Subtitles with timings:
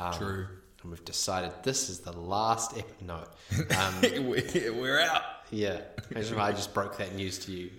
[0.00, 0.46] Um, True.
[0.82, 3.16] And we've decided this is the last ep- No.
[3.16, 4.00] Um,
[4.80, 5.22] We're out.
[5.50, 5.80] yeah.
[6.10, 7.70] Imagine if I just broke that news to you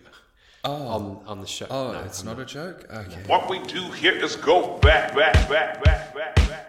[0.63, 1.65] Oh, on, on the show.
[1.71, 2.85] oh, No, it's I'm not a joke.
[2.93, 3.23] Okay.
[3.25, 6.60] What we do here is go back, back, back, back, back, back, back, back.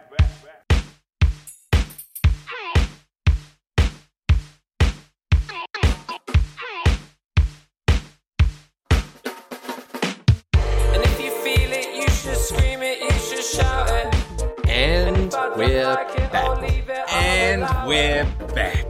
[15.57, 15.85] We're
[16.31, 17.13] back.
[17.13, 18.25] And we're
[18.55, 18.87] back.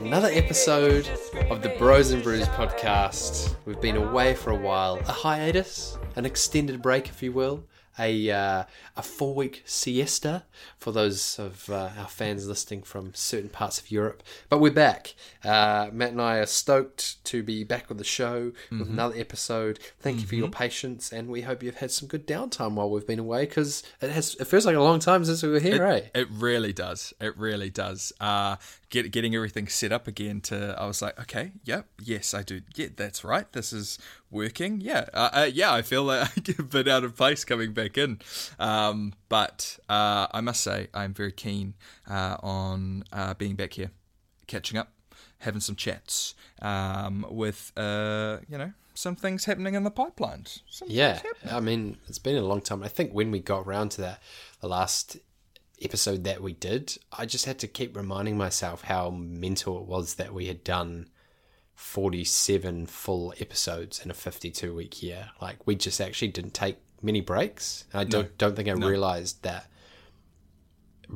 [0.00, 1.08] Another episode
[1.50, 3.56] of the Bros and Brews podcast.
[3.64, 7.64] We've been away for a while, a hiatus, an extended break, if you will,
[7.98, 8.64] a uh,
[8.96, 10.44] a four week siesta
[10.76, 14.22] for those of uh, our fans listening from certain parts of Europe.
[14.48, 15.14] But we're back.
[15.44, 19.78] Uh, Matt and I are stoked to be back on the show with another episode.
[20.00, 23.06] Thank you for your patience, and we hope you've had some good downtime while we've
[23.06, 25.84] been away because it has it feels like a long time since we were here,
[25.84, 26.00] eh?
[26.14, 27.12] It really does.
[27.20, 28.12] It really does.
[28.94, 32.60] Get, getting everything set up again to, I was like, okay, yep, yes, I do.
[32.76, 33.52] Yeah, that's right.
[33.52, 33.98] This is
[34.30, 34.80] working.
[34.80, 37.72] Yeah, uh, uh, yeah, I feel like I get a bit out of place coming
[37.72, 38.20] back in.
[38.60, 41.74] Um, but uh, I must say, I'm very keen
[42.08, 43.90] uh, on uh, being back here,
[44.46, 44.92] catching up,
[45.38, 50.44] having some chats um, with, uh, you know, some things happening in the pipeline.
[50.70, 51.20] Some Yeah.
[51.50, 52.84] I mean, it's been a long time.
[52.84, 54.22] I think when we got around to that,
[54.60, 55.16] the last
[55.82, 60.14] episode that we did, I just had to keep reminding myself how mental it was
[60.14, 61.08] that we had done
[61.74, 65.30] 47 full episodes in a 52 week year.
[65.40, 67.84] Like, we just actually didn't take many breaks.
[67.92, 69.68] I don't, don't think I realized that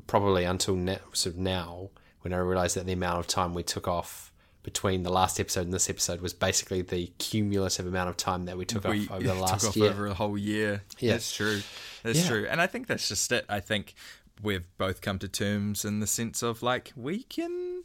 [0.07, 1.91] probably until now, sort of now,
[2.23, 4.33] when I realized that the amount of time we took off
[4.65, 8.59] between the last episode and this episode was basically the cumulative amount of time that
[8.59, 9.91] we took we off over the last took off year.
[9.91, 10.83] over a whole year.
[10.99, 11.13] Yeah.
[11.13, 11.63] That's true.
[12.03, 12.29] That's Yeah.
[12.29, 12.47] true.
[12.51, 13.47] And I think that's just it.
[13.49, 13.95] I think
[14.43, 17.83] we've both come to terms in the sense of like we can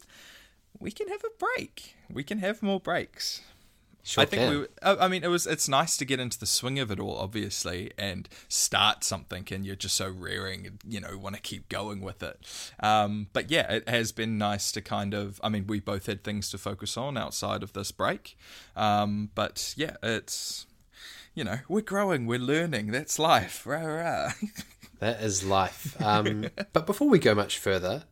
[0.80, 1.96] we can have a break.
[2.10, 3.42] We can have more breaks.
[4.06, 4.60] Sure I think can.
[4.60, 4.66] we.
[4.82, 5.48] I I mean, it was.
[5.48, 9.66] It's nice to get into the swing of it all, obviously, and start something, and
[9.66, 12.38] you're just so raring, and you know, want to keep going with it.
[12.82, 15.40] Um, but yeah, it has been nice to kind of.
[15.42, 18.38] I mean, we both had things to focus on outside of this break,
[18.76, 20.66] um, but yeah, it's.
[21.36, 22.92] You know, we're growing, we're learning.
[22.92, 23.66] That's life.
[23.66, 24.32] Rah, rah.
[25.04, 26.02] That is life.
[26.02, 28.06] Um, but before we go much further,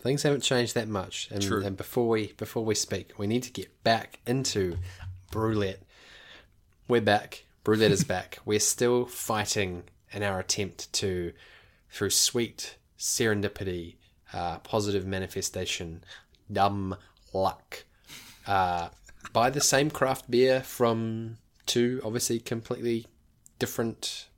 [0.00, 1.28] things haven't changed that much.
[1.30, 1.62] And, True.
[1.62, 4.78] and before we before we speak, we need to get back into
[5.30, 5.82] Brew-lette.
[6.88, 7.44] We're back.
[7.62, 8.38] Brew-lette is back.
[8.46, 11.34] We're still fighting in our attempt to,
[11.90, 13.96] through sweet serendipity,
[14.32, 16.04] uh, positive manifestation,
[16.50, 16.96] dumb
[17.34, 17.84] luck,
[18.46, 18.88] uh,
[19.34, 21.36] buy the same craft beer from
[21.66, 23.06] two obviously completely
[23.58, 24.28] different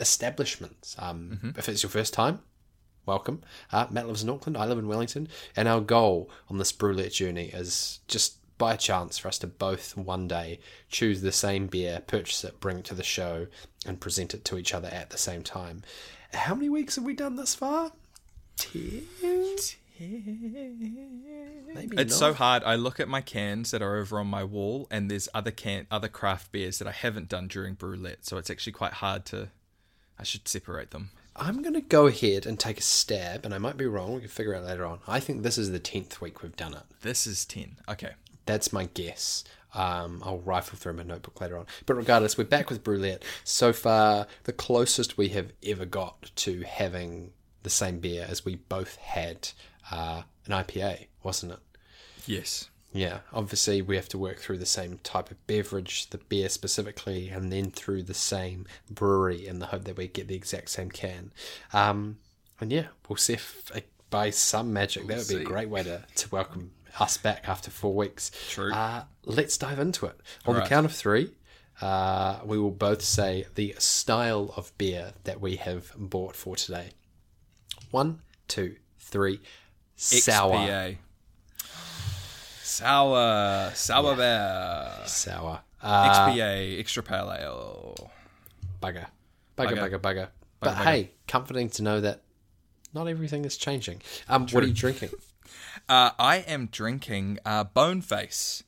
[0.00, 0.96] establishments.
[0.98, 2.40] Um, If it's your first time,
[3.04, 3.42] welcome.
[3.72, 7.12] Uh, Matt lives in Auckland, I live in Wellington, and our goal on this brew-lette
[7.12, 10.58] journey is just by chance for us to both one day
[10.88, 13.46] choose the same beer, purchase it, bring it to the show,
[13.84, 15.82] and present it to each other at the same time.
[16.32, 17.92] How many weeks have we done this far?
[18.56, 19.02] Ten?
[21.74, 22.18] Maybe It's not.
[22.18, 22.62] so hard.
[22.64, 25.86] I look at my cans that are over on my wall, and there's other can
[25.90, 29.48] other craft beers that I haven't done during brew-lette, so it's actually quite hard to.
[30.18, 31.10] I should separate them.
[31.38, 34.14] I'm going to go ahead and take a stab, and I might be wrong.
[34.14, 35.00] We can figure it out later on.
[35.06, 36.82] I think this is the 10th week we've done it.
[37.02, 37.76] This is ten.
[37.88, 38.12] Okay.
[38.46, 39.44] That's my guess.
[39.74, 41.66] Um, I'll rifle through my notebook later on.
[41.84, 43.22] But regardless, we're back with Brew-lette.
[43.44, 48.54] So far, the closest we have ever got to having the same beer as we
[48.54, 49.50] both had
[49.90, 51.58] uh, an IPA, wasn't it?
[52.24, 52.70] Yes.
[52.96, 57.28] Yeah, obviously we have to work through the same type of beverage, the beer specifically,
[57.28, 60.90] and then through the same brewery in the hope that we get the exact same
[60.90, 61.32] can.
[61.72, 62.18] Um,
[62.60, 65.82] and yeah, we'll see if uh, by some magic that would be a great way
[65.82, 68.30] to, to welcome us back after four weeks.
[68.48, 68.72] True.
[68.72, 70.18] Uh, let's dive into it.
[70.46, 71.32] On the count of three,
[71.82, 76.90] uh, we will both say the style of beer that we have bought for today.
[77.90, 79.40] One, two, three.
[79.96, 80.96] Sour.
[82.66, 83.70] Sour.
[83.74, 84.90] Sour bear.
[85.06, 85.60] Sour.
[85.80, 86.80] Uh, XPA.
[86.80, 88.10] Extra pale ale.
[88.82, 89.06] bugger.
[89.56, 89.76] Bugger, Bugger.
[89.76, 90.28] bugger, bugger.
[90.58, 90.84] But bugger.
[90.84, 92.22] hey, comforting to know that
[92.92, 94.02] not everything is changing.
[94.28, 95.10] Um, what are you drinking?
[95.88, 98.64] Uh, I am drinking uh, Boneface.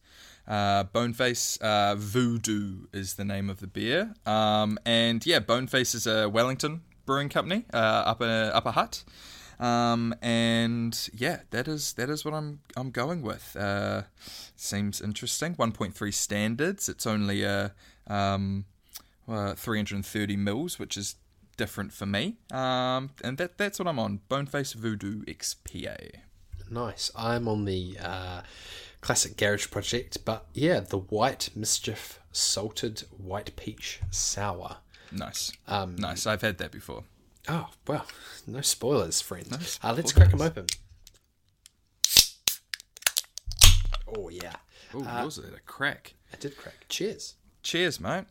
[0.47, 4.15] Uh, Boneface uh, Voodoo is the name of the beer.
[4.25, 9.03] Um, and yeah, Boneface is a Wellington brewing company, uh, upper Upper Hutt.
[9.59, 13.57] Um, and yeah, that is that is what I'm I'm going with.
[13.57, 14.03] Uh,
[14.57, 15.55] seems interesting.
[15.57, 16.89] 1.3 standards.
[16.89, 17.73] It's only a
[18.07, 18.67] um,
[19.29, 21.17] uh, 330 mils, which is
[21.57, 22.37] different for me.
[22.53, 24.21] Um, and that that's what I'm on.
[24.29, 26.13] Boneface Voodoo XPA.
[26.71, 27.11] Nice.
[27.17, 28.43] I'm on the uh,
[29.01, 34.77] classic garage project, but yeah, the white mischief salted white peach sour.
[35.11, 35.53] Nice.
[35.67, 36.27] Um, nice.
[36.27, 37.05] I've had that before.
[37.49, 38.07] Oh well,
[38.47, 39.79] no spoilers, friends.
[39.83, 40.67] No uh, let's crack them open.
[44.17, 44.55] Oh yeah,
[44.95, 46.15] Oh, yours had a crack.
[46.33, 46.87] I did crack.
[46.89, 47.35] Cheers.
[47.63, 48.25] Cheers, mate.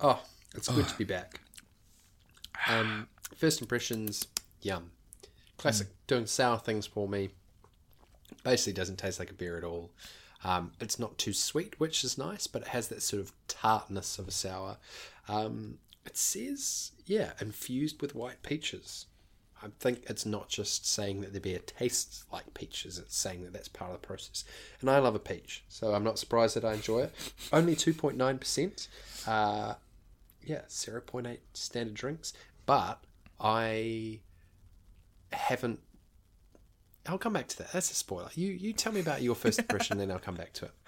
[0.00, 0.22] Oh,
[0.54, 1.40] it's good to be back.
[2.68, 4.26] Um, first impressions,
[4.62, 4.92] yum.
[5.56, 7.30] Classic, doing sour things for me.
[8.44, 9.90] Basically, doesn't taste like a beer at all.
[10.44, 14.18] Um, it's not too sweet, which is nice, but it has that sort of tartness
[14.20, 14.76] of a sour.
[15.28, 19.04] Um, it says, yeah, infused with white peaches.
[19.62, 23.52] I think it's not just saying that the beer tastes like peaches, it's saying that
[23.52, 24.42] that's part of the process.
[24.80, 27.12] And I love a peach, so I'm not surprised that I enjoy it.
[27.52, 28.88] Only 2.9%.
[29.26, 29.74] Uh,
[30.42, 32.32] yeah, 0.8 standard drinks,
[32.64, 33.04] but
[33.38, 34.20] I
[35.30, 35.80] haven't.
[37.06, 37.72] I'll come back to that.
[37.72, 38.28] That's a spoiler.
[38.34, 40.72] You you tell me about your first impression, then I'll come back to it.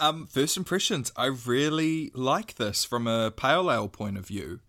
[0.00, 1.10] Um, first impressions.
[1.16, 4.60] I really like this from a pale ale point of view.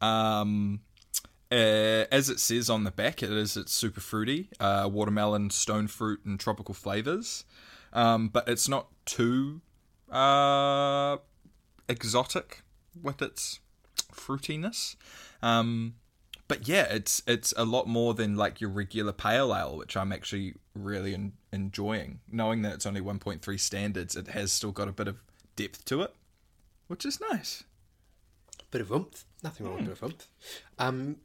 [0.00, 0.80] Um,
[1.50, 5.86] uh, as it says on the back, it is it's super fruity, uh, watermelon, stone
[5.86, 7.44] fruit, and tropical flavors.
[7.92, 9.60] Um, but it's not too
[10.10, 11.18] uh,
[11.88, 12.62] exotic
[13.00, 13.60] with its
[14.12, 14.96] fruitiness.
[15.42, 15.94] Um,
[16.48, 20.12] but yeah, it's it's a lot more than like your regular pale ale, which I'm
[20.12, 22.20] actually really en- enjoying.
[22.30, 25.16] Knowing that it's only 1.3 standards, it has still got a bit of
[25.56, 26.14] depth to it,
[26.88, 27.64] which is nice.
[28.70, 29.24] Bit of oomph.
[29.42, 30.28] Nothing wrong with a bit of oomph.
[30.78, 31.16] Um,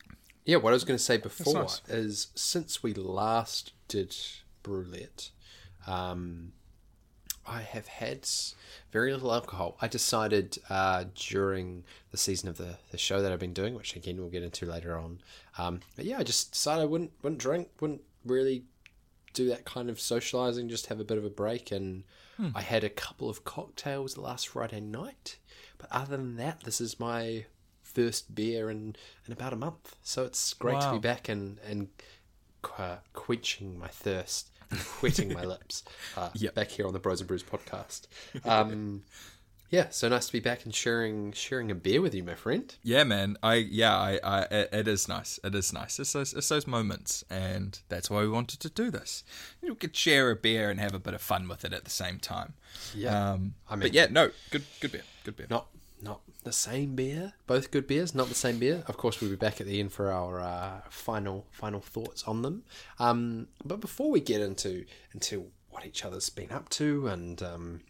[0.45, 1.81] yeah, what I was going to say before nice.
[1.87, 4.15] is since we last did
[4.63, 5.31] Brew-lette,
[5.87, 6.53] um,
[7.49, 8.27] I have had
[8.91, 9.77] very little alcohol.
[9.81, 13.95] I decided uh, during the season of the, the show that I've been doing, which
[13.95, 15.19] again we'll get into later on.
[15.57, 18.63] Um, but yeah, I just decided I wouldn't wouldn't drink, wouldn't really
[19.33, 21.71] do that kind of socializing, just have a bit of a break.
[21.71, 22.03] And
[22.55, 25.37] I had a couple of cocktails last Friday night,
[25.77, 27.45] but other than that, this is my
[27.83, 29.95] first beer in, in about a month.
[30.03, 31.89] So it's great to be back and and
[32.61, 35.83] qu- quenching my thirst, and wetting my lips.
[36.17, 36.55] Uh, Yep.
[36.55, 38.07] back here on the Bros and Brews podcast.
[38.45, 39.03] Um,
[39.71, 42.73] yeah, so nice to be back and sharing sharing a beer with you, my friend.
[42.81, 43.37] Yeah, man.
[43.43, 45.39] I yeah, I, I it, it is nice.
[45.43, 45.99] It is nice.
[45.99, 49.23] It's those, it's those moments, and that's why we wanted to do this.
[49.61, 51.91] You could share a beer and have a bit of fun with it at the
[51.91, 52.53] same time.
[52.95, 55.47] Yeah, Um, I mean- but yeah, no, good, good beer, good beer.
[55.51, 55.67] not
[56.01, 57.33] not the same beer.
[57.47, 58.83] Both good beers, not the same beer.
[58.87, 62.41] Of course, we'll be back at the end for our uh, final final thoughts on
[62.41, 62.63] them.
[62.99, 67.81] Um, but before we get into into what each other's been up to and um,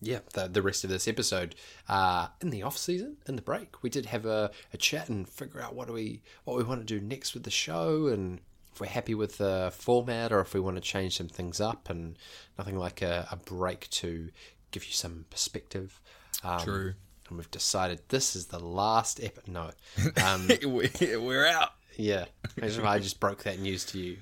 [0.00, 1.54] yeah, the the rest of this episode,
[1.88, 5.28] uh, in the off season, in the break, we did have a, a chat and
[5.28, 8.40] figure out what do we what we want to do next with the show and.
[8.72, 11.90] If we're happy with the format, or if we want to change some things up,
[11.90, 12.16] and
[12.56, 14.30] nothing like a, a break to
[14.70, 16.00] give you some perspective.
[16.42, 16.94] Um, True.
[17.28, 19.38] and we've decided this is the last ep.
[19.46, 19.70] No,
[20.24, 21.70] um, We- We're out.
[21.96, 22.24] yeah.
[22.56, 24.16] Imagine if I just broke that news to you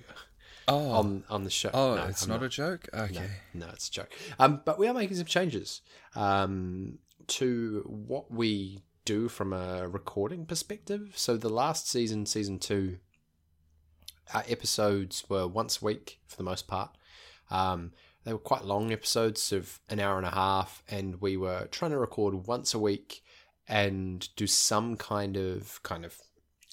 [0.71, 1.71] Oh, on on the show.
[1.73, 2.89] oh, No, it's I'm not, a joke.
[2.93, 3.31] Okay.
[3.55, 4.11] No, it's a joke.
[4.39, 5.81] Um, but we are making some changes
[6.15, 6.99] um,
[7.29, 11.13] to what we do from a recording perspective.
[11.17, 12.99] So the last season, season two,
[14.35, 16.91] our episodes were once a week for the most part.
[17.51, 17.93] Um,
[18.25, 21.93] they were quite long episodes of an hour and a half, and we were trying
[21.93, 23.23] to record once a week
[23.67, 26.19] and do some kind of kind of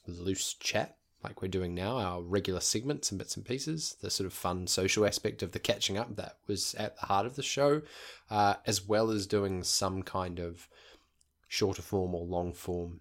[0.07, 4.27] loose chat like we're doing now, our regular segments and bits and pieces, the sort
[4.27, 7.41] of fun social aspect of the catching up that was at the heart of the
[7.41, 7.81] show,
[8.29, 10.67] uh, as well as doing some kind of
[11.47, 12.99] shorter form or long form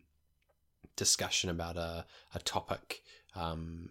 [0.96, 3.02] discussion about a, a topic
[3.34, 3.90] um,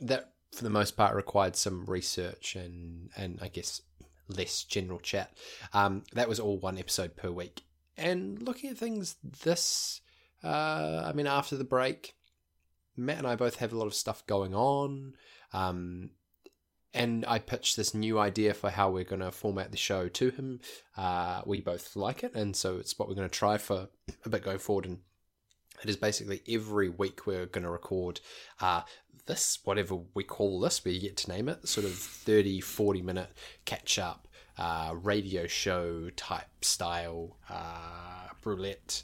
[0.00, 3.82] that, for the most part, required some research and, and I guess
[4.28, 5.36] less general chat.
[5.72, 7.62] Um, that was all one episode per week.
[7.96, 10.00] And looking at things this,
[10.42, 12.14] uh, I mean, after the break,
[12.96, 15.14] Matt and I both have a lot of stuff going on.
[15.52, 16.10] Um,
[16.94, 20.30] and I pitched this new idea for how we're going to format the show to
[20.30, 20.60] him.
[20.96, 23.88] Uh, we both like it, and so it's what we're going to try for
[24.24, 24.84] a bit going forward.
[24.84, 24.98] And
[25.82, 28.20] it is basically every week we're going to record
[28.60, 28.82] uh,
[29.26, 33.30] this, whatever we call this, we get to name it, sort of 30, 40 minute
[33.64, 39.02] catch up, uh, radio show type style, uh, brew-lette,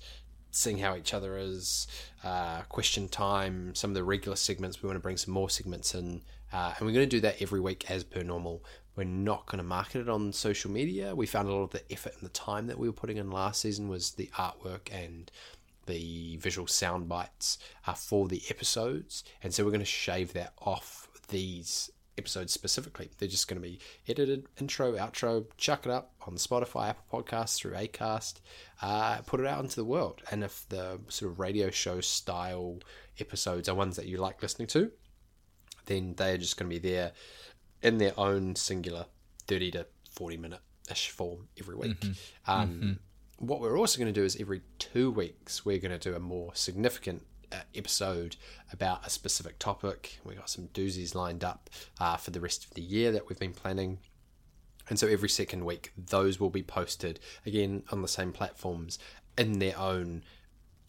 [0.50, 1.86] seeing how each other is,
[2.24, 4.82] uh, question time, some of the regular segments.
[4.82, 7.40] We want to bring some more segments in, uh, and we're going to do that
[7.40, 8.64] every week as per normal.
[8.96, 11.14] We're not going to market it on social media.
[11.14, 13.30] We found a lot of the effort and the time that we were putting in
[13.30, 15.30] last season was the artwork and
[15.88, 20.52] the visual sound bites uh, for the episodes, and so we're going to shave that
[20.60, 23.10] off these episodes specifically.
[23.18, 27.58] They're just going to be edited, intro, outro, chuck it up on Spotify, Apple Podcasts,
[27.58, 28.40] through Acast,
[28.82, 30.22] uh, put it out into the world.
[30.30, 32.78] And if the sort of radio show style
[33.18, 34.90] episodes are ones that you like listening to,
[35.86, 37.12] then they're just going to be there
[37.82, 39.06] in their own singular
[39.46, 41.96] 30 to 40 minute ish form every week.
[42.46, 42.98] Um,
[43.38, 46.20] What we're also going to do is every two weeks, we're going to do a
[46.20, 48.34] more significant uh, episode
[48.72, 50.18] about a specific topic.
[50.24, 53.38] We got some doozies lined up uh, for the rest of the year that we've
[53.38, 54.00] been planning.
[54.88, 58.98] And so every second week, those will be posted again on the same platforms
[59.36, 60.24] in their own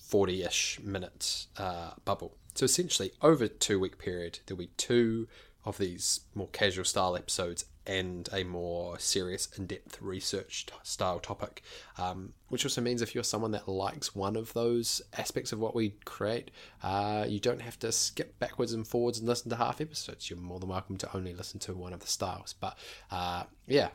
[0.02, 2.36] 40 ish minute uh, bubble.
[2.56, 5.28] So essentially, over two week period, there'll be two
[5.66, 11.20] of these more casual style episodes and a more serious, in depth research t- style
[11.20, 11.64] topic.
[11.98, 15.74] Um, which also means if you're someone that likes one of those aspects of what
[15.74, 16.52] we create,
[16.84, 20.30] uh, you don't have to skip backwards and forwards and listen to half episodes.
[20.30, 22.54] You're more than welcome to only listen to one of the styles.
[22.54, 22.78] But
[23.10, 23.90] uh, yeah,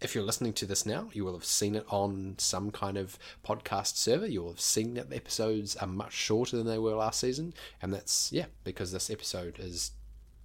[0.00, 3.18] if you're listening to this now, you will have seen it on some kind of
[3.44, 4.28] podcast server.
[4.28, 7.54] You will have seen that the episodes are much shorter than they were last season,
[7.82, 9.90] and that's yeah because this episode is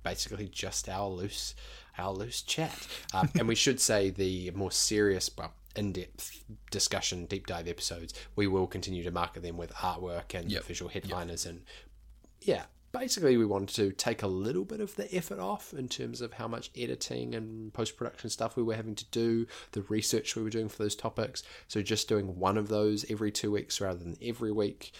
[0.03, 1.55] basically just our loose
[1.97, 2.87] our loose chat.
[3.13, 8.47] Um, and we should say the more serious, well, in-depth discussion, deep dive episodes, we
[8.47, 10.63] will continue to market them with artwork and Yep.
[10.65, 11.61] visual headliners and
[12.41, 16.21] yeah, basically we wanted to take a little bit of the effort off in terms
[16.21, 20.35] of how much editing and post production stuff we were having to do, the research
[20.35, 21.43] we were doing for those topics.
[21.67, 24.93] So just doing one of those every two weeks rather than every week,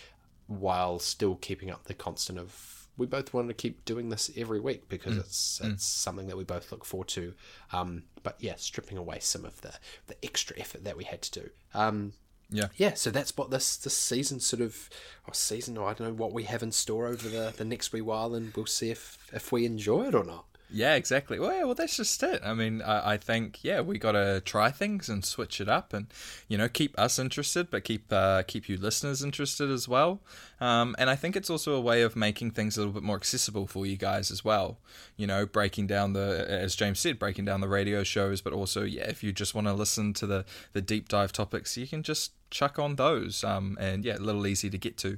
[0.47, 4.59] while still keeping up the constant of we both wanted to keep doing this every
[4.59, 7.33] week because it's it's something that we both look forward to.
[7.73, 9.73] Um, but yeah, stripping away some of the
[10.07, 11.49] the extra effort that we had to do.
[11.73, 12.13] Um,
[12.49, 12.67] Yeah.
[12.77, 14.89] yeah, so that's what this this season sort of,
[15.27, 17.91] or season, or I don't know what we have in store over the, the next
[17.91, 20.45] wee while, and we'll see if if we enjoy it or not.
[20.71, 21.39] Yeah, exactly.
[21.39, 22.41] Well, yeah, well, that's just it.
[22.43, 25.93] I mean, I, I think yeah, we got to try things and switch it up,
[25.93, 26.07] and
[26.47, 30.21] you know, keep us interested, but keep uh, keep you listeners interested as well.
[30.59, 33.15] Um, and I think it's also a way of making things a little bit more
[33.15, 34.79] accessible for you guys as well.
[35.17, 38.83] You know, breaking down the, as James said, breaking down the radio shows, but also
[38.83, 42.01] yeah, if you just want to listen to the the deep dive topics, you can
[42.01, 43.43] just chuck on those.
[43.43, 45.17] Um, and yeah, a little easy to get to.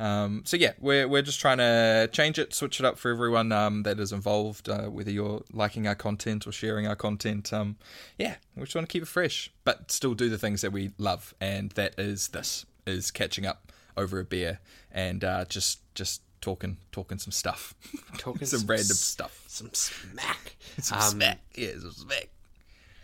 [0.00, 3.52] Um, so yeah, we're we're just trying to change it, switch it up for everyone
[3.52, 7.52] um, that is involved, uh, whether you're liking our content or sharing our content.
[7.52, 7.76] Um,
[8.16, 10.92] yeah, we just want to keep it fresh, but still do the things that we
[10.98, 14.60] love, and that is this is catching up over a beer
[14.92, 17.74] and uh, just just talking talking some stuff,
[18.18, 20.54] Talking some, some random s- stuff, Some smack.
[20.78, 22.28] some Um, smack, yeah, some smack.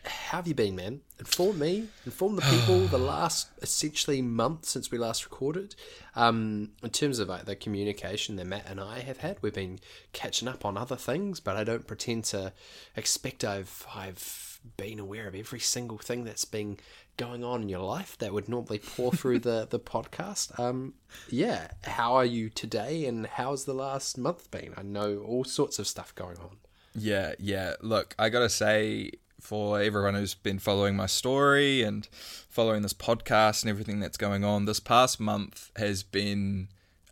[0.05, 1.01] How have you been, man?
[1.19, 2.81] Inform me, inform the people.
[2.87, 5.75] the last essentially month since we last recorded,
[6.15, 9.79] um, in terms of like the communication that Matt and I have had, we've been
[10.13, 12.53] catching up on other things, but I don't pretend to
[12.97, 16.79] expect I've I've been aware of every single thing that's been
[17.17, 20.59] going on in your life that would normally pour through the the podcast.
[20.59, 20.95] Um,
[21.31, 24.75] yeah, how are you today, and how's the last month been?
[24.77, 26.59] I know all sorts of stuff going on.
[26.95, 27.75] Yeah, yeah.
[27.81, 29.13] Look, I gotta say,
[29.45, 32.09] for everyone who's been following my story and
[32.49, 36.69] following this podcast and everything that's going on, this past month has been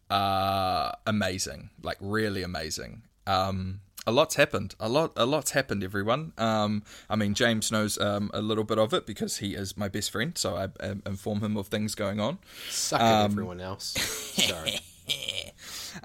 [0.09, 1.69] uh, amazing.
[1.83, 3.03] Like really amazing.
[3.27, 4.75] Um, a lot's happened.
[4.81, 5.85] A lot, a lot's happened.
[5.85, 6.33] Everyone.
[6.39, 9.89] Um, I mean, James knows um, a little bit of it because he is my
[9.89, 12.39] best friend, so I um, inform him of things going on.
[12.71, 13.93] Suck at everyone else.
[13.93, 14.81] Sorry.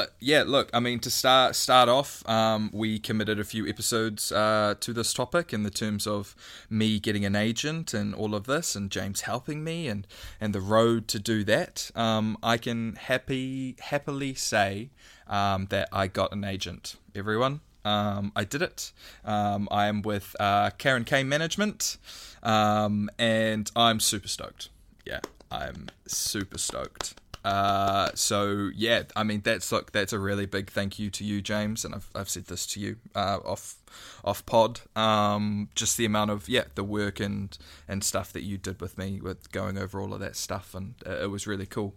[0.00, 4.32] but yeah, look, I mean, to start start off, um, we committed a few episodes
[4.32, 6.34] uh, to this topic in the terms of
[6.70, 10.06] me getting an agent and all of this, and James helping me, and
[10.40, 11.90] and the road to do that.
[11.94, 14.88] Um, I can happy happily say
[15.26, 16.96] um, that I got an agent.
[17.14, 18.92] Everyone, um, I did it.
[19.22, 21.98] Um, I am with uh, Karen Kay Management,
[22.42, 24.70] um, and I'm super stoked.
[25.04, 27.19] Yeah, I'm super stoked.
[27.44, 31.40] Uh, so yeah, I mean that's look that's a really big thank you to you,
[31.40, 33.76] James, and I've I've said this to you uh, off
[34.24, 34.80] off pod.
[34.94, 37.56] Um, just the amount of yeah the work and
[37.88, 40.94] and stuff that you did with me with going over all of that stuff, and
[41.06, 41.94] it was really cool.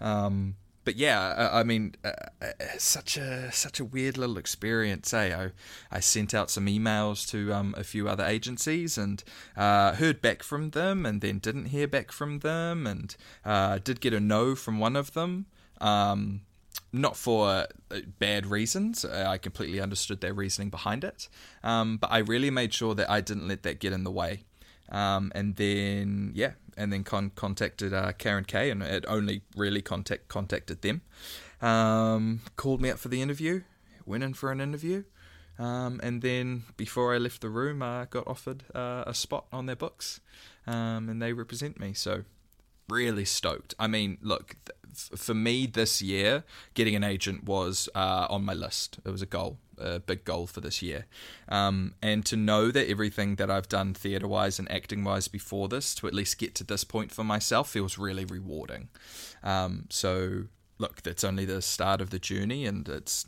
[0.00, 0.56] Um,
[0.88, 2.46] but yeah, I, I mean, uh, uh,
[2.78, 5.12] such a such a weird little experience.
[5.12, 5.36] Eh?
[5.36, 5.50] I
[5.94, 9.22] I sent out some emails to um, a few other agencies and
[9.54, 13.14] uh, heard back from them, and then didn't hear back from them, and
[13.44, 15.44] uh, did get a no from one of them.
[15.78, 16.40] Um,
[16.90, 17.66] not for uh,
[18.18, 19.04] bad reasons.
[19.04, 21.28] Uh, I completely understood their reasoning behind it,
[21.62, 24.44] um, but I really made sure that I didn't let that get in the way.
[24.90, 29.82] Um, and then yeah, and then con- contacted uh, Karen Kay, and it only really
[29.82, 31.02] contact contacted them.
[31.60, 33.62] Um, called me up for the interview,
[34.06, 35.04] went in for an interview,
[35.58, 39.66] um, and then before I left the room, I got offered uh, a spot on
[39.66, 40.20] their books,
[40.66, 41.92] um, and they represent me.
[41.92, 42.24] So
[42.88, 43.74] really stoked.
[43.78, 48.54] I mean, look, th- for me this year, getting an agent was uh, on my
[48.54, 48.98] list.
[49.04, 51.06] It was a goal, a big goal for this year.
[51.48, 55.68] Um, and to know that everything that I've done theatre wise and acting wise before
[55.68, 58.88] this, to at least get to this point for myself, feels really rewarding.
[59.42, 60.44] Um, so,
[60.78, 63.26] look, that's only the start of the journey, and it's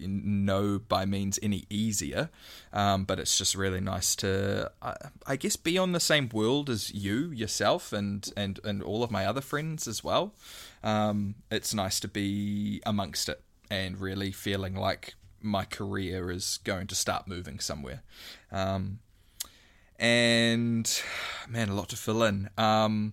[0.00, 2.30] no by means any easier
[2.72, 4.94] um, but it's just really nice to I,
[5.26, 9.10] I guess be on the same world as you yourself and and and all of
[9.10, 10.34] my other friends as well
[10.82, 16.86] um, it's nice to be amongst it and really feeling like my career is going
[16.86, 18.02] to start moving somewhere
[18.52, 18.98] um,
[19.98, 21.02] and
[21.48, 23.12] man a lot to fill in um,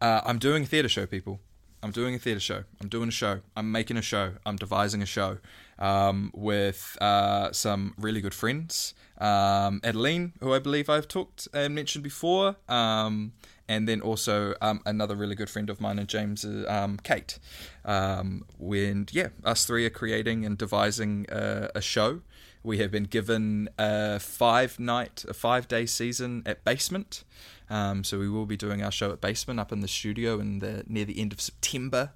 [0.00, 1.40] uh, i'm doing a theatre show people
[1.82, 2.64] I'm doing a theatre show.
[2.80, 3.40] I'm doing a show.
[3.56, 4.32] I'm making a show.
[4.44, 5.38] I'm devising a show
[5.78, 8.94] um, with uh, some really good friends.
[9.18, 13.32] Um, Adeline, who I believe I've talked and mentioned before, um,
[13.68, 17.38] and then also um, another really good friend of mine and James, um, Kate.
[17.84, 22.22] Um, when yeah, us three are creating and devising a, a show.
[22.62, 27.24] We have been given a five night, a five day season at Basement.
[27.70, 30.60] Um, so we will be doing our show at Basement up in the studio in
[30.60, 32.10] the near the end of September.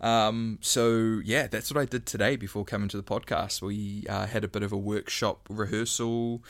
[0.00, 3.60] Um, so yeah, that's what I did today before coming to the podcast.
[3.60, 6.42] We uh, had a bit of a workshop rehearsal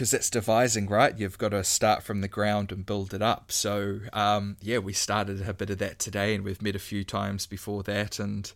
[0.00, 1.18] because that's devising, right?
[1.18, 3.52] You've got to start from the ground and build it up.
[3.52, 7.04] So um, yeah, we started a bit of that today, and we've met a few
[7.04, 8.50] times before that, and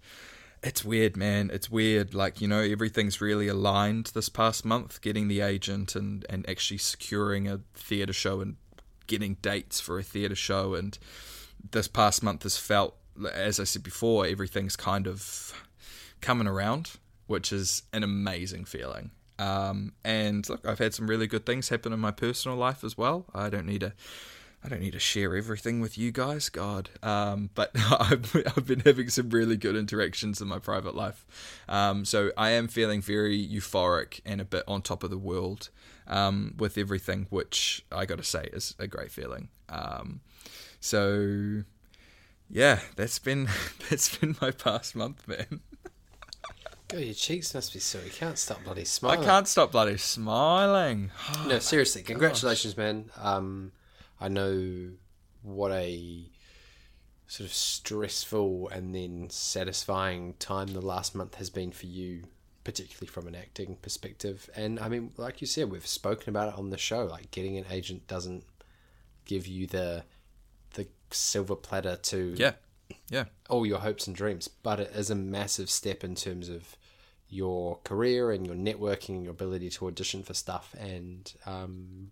[0.62, 1.50] it's weird, man.
[1.52, 2.14] It's weird.
[2.14, 6.78] Like, you know, everything's really aligned this past month, getting the agent and, and actually
[6.78, 8.56] securing a theatre show and
[9.06, 10.72] getting dates for a theatre show.
[10.72, 10.98] And
[11.72, 12.96] this past month has felt,
[13.34, 15.52] as I said before, everything's kind of
[16.22, 16.92] coming around,
[17.26, 19.10] which is an amazing feeling.
[19.38, 22.96] Um, and look, I've had some really good things happen in my personal life as
[22.96, 23.26] well.
[23.34, 23.92] I don't need to
[24.64, 26.88] I don't need to share everything with you guys, God.
[27.02, 31.26] Um, but I've, I've been having some really good interactions in my private life.
[31.68, 35.68] Um, so I am feeling very euphoric and a bit on top of the world
[36.06, 39.48] um, with everything, which I got to say is a great feeling.
[39.68, 40.22] Um,
[40.80, 41.64] so
[42.48, 43.48] yeah, that's been
[43.90, 45.60] that's been my past month, man.
[46.88, 48.02] God, your cheeks must be sore.
[48.02, 49.20] You can't stop bloody smiling.
[49.20, 51.10] I can't stop bloody smiling.
[51.46, 53.10] No, seriously, congratulations, man.
[53.20, 53.72] Um,
[54.20, 54.90] I know
[55.42, 56.30] what a
[57.26, 62.24] sort of stressful and then satisfying time the last month has been for you,
[62.64, 64.48] particularly from an acting perspective.
[64.54, 67.04] And I mean, like you said, we've spoken about it on the show.
[67.04, 68.44] Like getting an agent doesn't
[69.24, 70.04] give you the
[70.74, 72.52] the silver platter to Yeah,
[73.08, 76.76] yeah, all your hopes and dreams, but it is a massive step in terms of
[77.28, 80.74] your career and your networking and your ability to audition for stuff.
[80.78, 82.10] And um,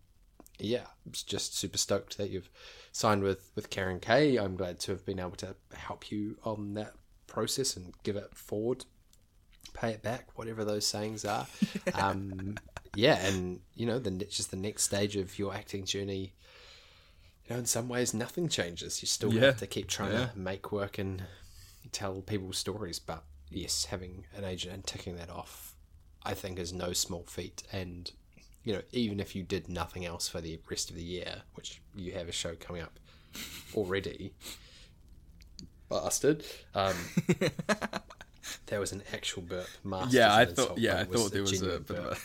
[0.59, 2.51] yeah, I'm just super stoked that you've
[2.93, 4.37] signed with with Karen Kay.
[4.37, 6.95] I'm glad to have been able to help you on that
[7.27, 8.85] process and give it forward,
[9.75, 11.47] pay it back, whatever those sayings are.
[11.95, 12.57] um,
[12.95, 16.35] yeah, and you know, the just the next stage of your acting journey.
[17.49, 19.03] You know, in some ways, nothing changes.
[19.03, 19.47] You still Yeah.
[19.47, 20.27] have to keep trying Yeah.
[20.29, 21.25] to make work and
[21.91, 22.99] tell people's stories.
[22.99, 25.75] But yes, having an agent and ticking that off,
[26.23, 27.63] I think, is no small feat.
[27.73, 28.11] And
[28.65, 31.83] you know, even if you did nothing else for the rest of the year, which
[31.97, 32.97] you have a show coming up
[33.75, 34.35] already,
[35.89, 36.45] bastard.
[36.75, 36.95] Um,
[38.67, 39.67] there was an actual burp.
[39.83, 40.35] Masters yeah.
[40.35, 42.19] I thought, yeah, I but it was thought there was a burp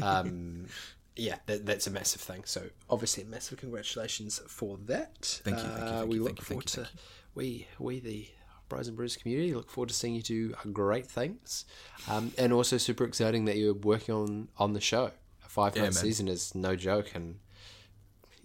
[0.00, 0.04] a.
[0.06, 0.66] um,
[1.18, 2.44] yeah, that, that's a massive thing.
[2.44, 5.40] So obviously, massive congratulations for that.
[5.44, 6.88] Thank you, thank you, Uh, thank we you, look forward you, to
[7.34, 8.28] we we the
[8.68, 11.64] Bros and Brews community look forward to seeing you do great things,
[12.08, 15.10] um, and also super exciting that you're working on on the show.
[15.44, 16.04] A five Yeah, month man.
[16.04, 17.38] season is no joke, and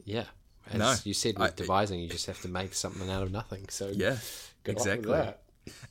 [0.06, 0.26] yeah,
[0.72, 3.32] as No, you said with I- devising, you just have to make something out of
[3.32, 3.68] nothing.
[3.70, 4.18] So Yeah,
[4.64, 5.12] good luck with exactly.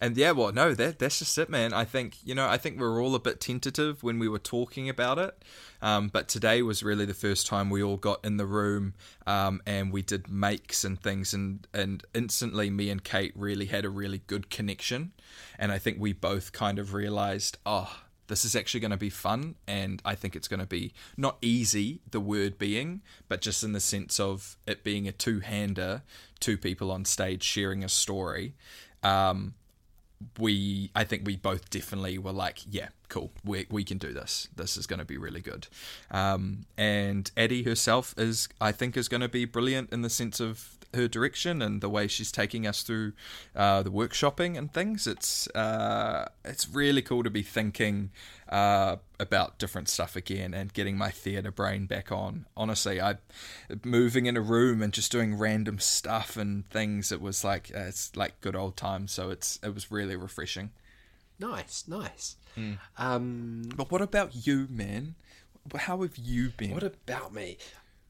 [0.00, 1.72] And yeah, well, no, that that's just it, man.
[1.72, 4.38] I think you know, I think we were all a bit tentative when we were
[4.38, 5.44] talking about it,
[5.80, 8.94] um, but today was really the first time we all got in the room
[9.26, 13.84] um, and we did makes and things, and and instantly, me and Kate really had
[13.84, 15.12] a really good connection,
[15.58, 18.00] and I think we both kind of realized, oh.
[18.28, 21.36] This is actually going to be fun, and I think it's going to be not
[21.42, 26.02] easy, the word being, but just in the sense of it being a two hander,
[26.40, 28.54] two people on stage sharing a story.
[29.02, 29.54] Um,
[30.38, 34.48] we I think we both definitely were like, yeah, cool, we we can do this.
[34.56, 35.68] This is going to be really good.
[36.10, 40.40] Um, and Addie herself is, I think, is going to be brilliant in the sense
[40.40, 43.12] of her direction and the way she's taking us through
[43.56, 45.06] uh, the workshopping and things.
[45.06, 48.10] It's uh, it's really cool to be thinking
[48.48, 52.46] uh, about different stuff again and getting my theatre brain back on.
[52.56, 53.16] Honestly, I
[53.84, 57.10] moving in a room and just doing random stuff and things.
[57.12, 59.12] It was like uh, it's like good old times.
[59.12, 60.70] So it's it was really refreshing.
[61.38, 62.36] Nice, nice.
[62.98, 65.14] Um, But what about you, man?
[65.74, 66.72] How have you been?
[66.74, 67.56] What about me?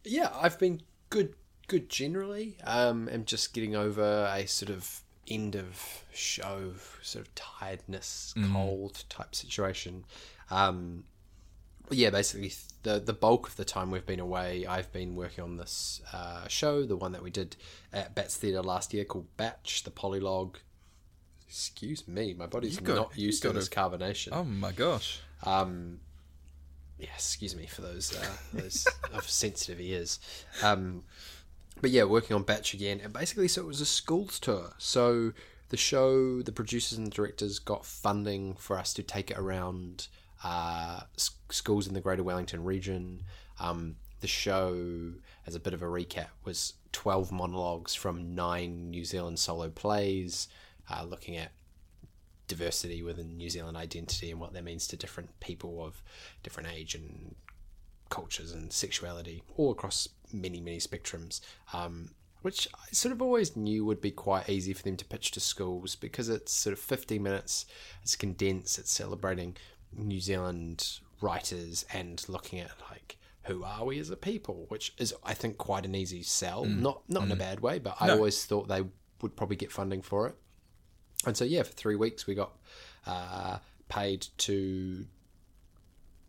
[0.05, 1.35] Yeah, I've been good,
[1.69, 2.57] good generally.
[2.65, 6.73] Um, I'm just getting over a sort of end of show,
[7.03, 10.05] sort of tiredness, cold type situation.
[10.51, 11.05] Um,
[11.91, 12.53] yeah, basically
[12.85, 16.47] the the bulk of the time we've been away, I've been working on this uh,
[16.49, 17.57] show, the one that we did
[17.93, 20.57] at Bats Theatre last year called Batch, the Polylog.
[21.49, 24.29] Excuse me, my body's got- not used to this a- carbonation.
[24.33, 25.21] oh my gosh.
[25.45, 26.01] Um,
[26.99, 30.19] yeah, excuse me for those uh, those of sensitive ears.
[30.63, 31.03] Um,
[31.81, 34.75] but yeah, working on Batch again, and basically, so it was a schools tour.
[34.79, 35.33] So
[35.71, 40.09] the show, the producers and the directors got funding for us to take it around
[40.45, 41.01] uh,
[41.51, 43.23] schools in the Greater Wellington region.
[43.59, 45.13] Um, the show,
[45.47, 50.49] as a bit of a recap, was twelve monologues from nine New Zealand solo plays,
[50.91, 51.53] uh, looking at
[52.49, 56.03] diversity within New Zealand identity and what that means to different people of
[56.43, 57.35] different age and
[58.11, 61.41] cultures and sexuality, all across many, many spectrums.
[61.73, 62.11] Um,
[62.43, 65.41] which I sort of always knew would be quite easy for them to pitch to
[65.41, 67.67] schools because it's sort of 50 minutes,
[68.03, 69.57] it's condensed, it's celebrating
[69.97, 75.15] New Zealand writers and looking at like who are we as a people, which is
[75.25, 76.65] I think quite an easy sell.
[76.83, 78.83] Not not in a bad way, but I always thought they
[79.21, 80.37] would probably get funding for it.
[81.25, 82.57] And so, yeah, for three weeks we got
[83.07, 85.07] uh, paid to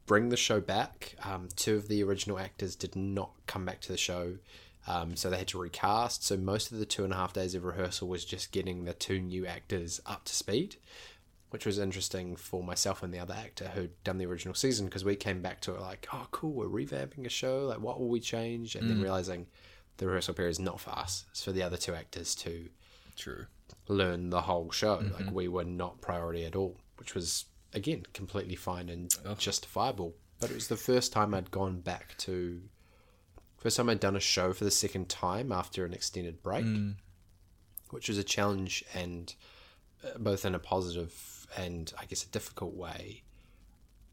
[0.05, 1.15] bring the show back.
[1.23, 4.37] Um, two of the original actors did not come back to the show,
[4.87, 6.25] um, so they had to recast.
[6.25, 8.93] So most of the two and a half days of rehearsal was just getting the
[8.93, 10.75] two new actors up to speed,
[11.49, 15.05] which was interesting for myself and the other actor who'd done the original season because
[15.05, 17.65] we came back to it like, oh, cool, we're revamping a show.
[17.65, 18.75] Like, what will we change?
[18.75, 19.47] And then realizing
[19.97, 22.69] the rehearsal period is not for us; it's for the other two actors to
[23.15, 23.45] True.
[23.87, 25.03] learn the whole show.
[25.13, 30.15] Like we were not priority at all, which was again completely fine and justifiable.
[30.39, 32.61] But it was the first time I'd gone back to
[33.57, 36.65] first time I'd done a show for the second time after an extended break,
[37.91, 39.33] which was a challenge and
[40.03, 43.22] uh, both in a positive and I guess a difficult way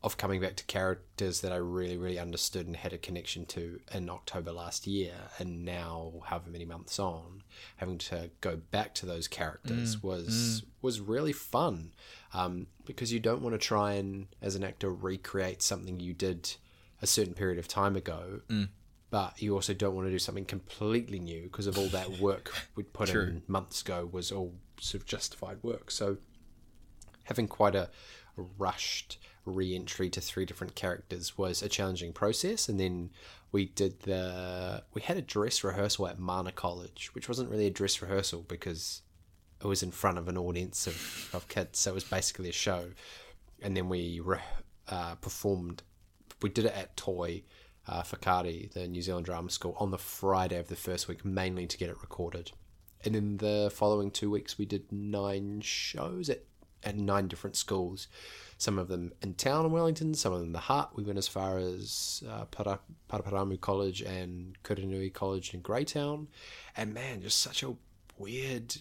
[0.03, 3.81] of coming back to characters that I really, really understood and had a connection to
[3.93, 7.43] in October last year, and now, however many months on,
[7.77, 10.03] having to go back to those characters mm.
[10.03, 10.65] was mm.
[10.81, 11.93] was really fun,
[12.33, 16.55] um, because you don't want to try and, as an actor, recreate something you did
[17.03, 18.69] a certain period of time ago, mm.
[19.11, 22.55] but you also don't want to do something completely new because of all that work
[22.75, 25.91] we'd put in months ago was all sort of justified work.
[25.91, 26.17] So
[27.25, 27.91] having quite a
[28.59, 29.19] rushed
[29.51, 33.11] re-entry to three different characters was a challenging process and then
[33.53, 37.71] we did the we had a dress rehearsal at Mana College which wasn't really a
[37.71, 39.03] dress rehearsal because
[39.61, 42.53] it was in front of an audience of, of kids so it was basically a
[42.53, 42.91] show
[43.61, 44.39] and then we re-
[44.89, 45.83] uh, performed
[46.43, 47.43] we did it at Toi
[47.87, 51.67] uh, Whakaari, the New Zealand Drama School, on the Friday of the first week, mainly
[51.67, 52.53] to get it recorded.
[53.05, 56.45] And in the following two weeks, we did nine shows at,
[56.85, 58.07] at nine different schools.
[58.61, 60.95] Some of them in town in Wellington, some of them in the Hutt.
[60.95, 66.27] We went as far as uh, Para, Paraparaumu College and Kuranui College in Greytown.
[66.77, 67.75] And man, just such a
[68.19, 68.77] weird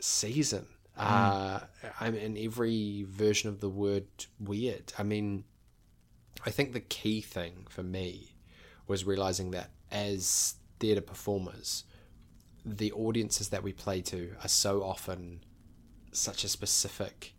[0.00, 0.66] season.
[0.98, 1.60] Uh,
[1.98, 4.04] I mean, every version of the word
[4.38, 4.92] weird.
[4.98, 5.44] I mean,
[6.44, 8.34] I think the key thing for me
[8.86, 11.84] was realizing that as theatre performers,
[12.66, 15.40] the audiences that we play to are so often
[16.12, 17.32] such a specific,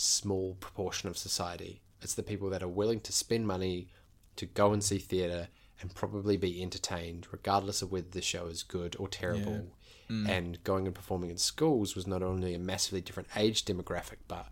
[0.00, 1.80] small proportion of society.
[2.02, 3.88] It's the people that are willing to spend money
[4.36, 5.48] to go and see theatre
[5.80, 9.68] and probably be entertained, regardless of whether the show is good or terrible.
[10.10, 10.28] Mm.
[10.28, 14.48] And going and performing in schools was not only a massively different age demographic, but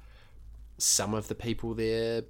[0.76, 2.22] some of the people there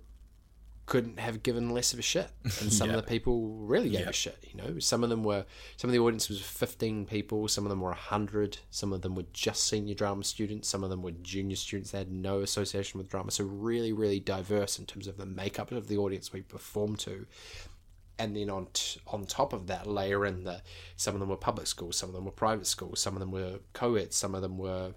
[0.88, 4.12] couldn't have given less of a shit, and some of the people really gave a
[4.12, 4.38] shit.
[4.42, 5.44] You know, some of them were
[5.77, 9.14] some of the audience was fifteen people, some of them were hundred, some of them
[9.14, 12.98] were just senior drama students, some of them were junior students that had no association
[12.98, 13.31] with drama.
[13.31, 17.27] So really, really diverse in terms of the makeup of the audience we performed to.
[18.18, 20.62] And then on t- on top of that, layer in the
[20.96, 23.31] some of them were public schools, some of them were private schools, some of them
[23.31, 24.94] were co-eds, some of them were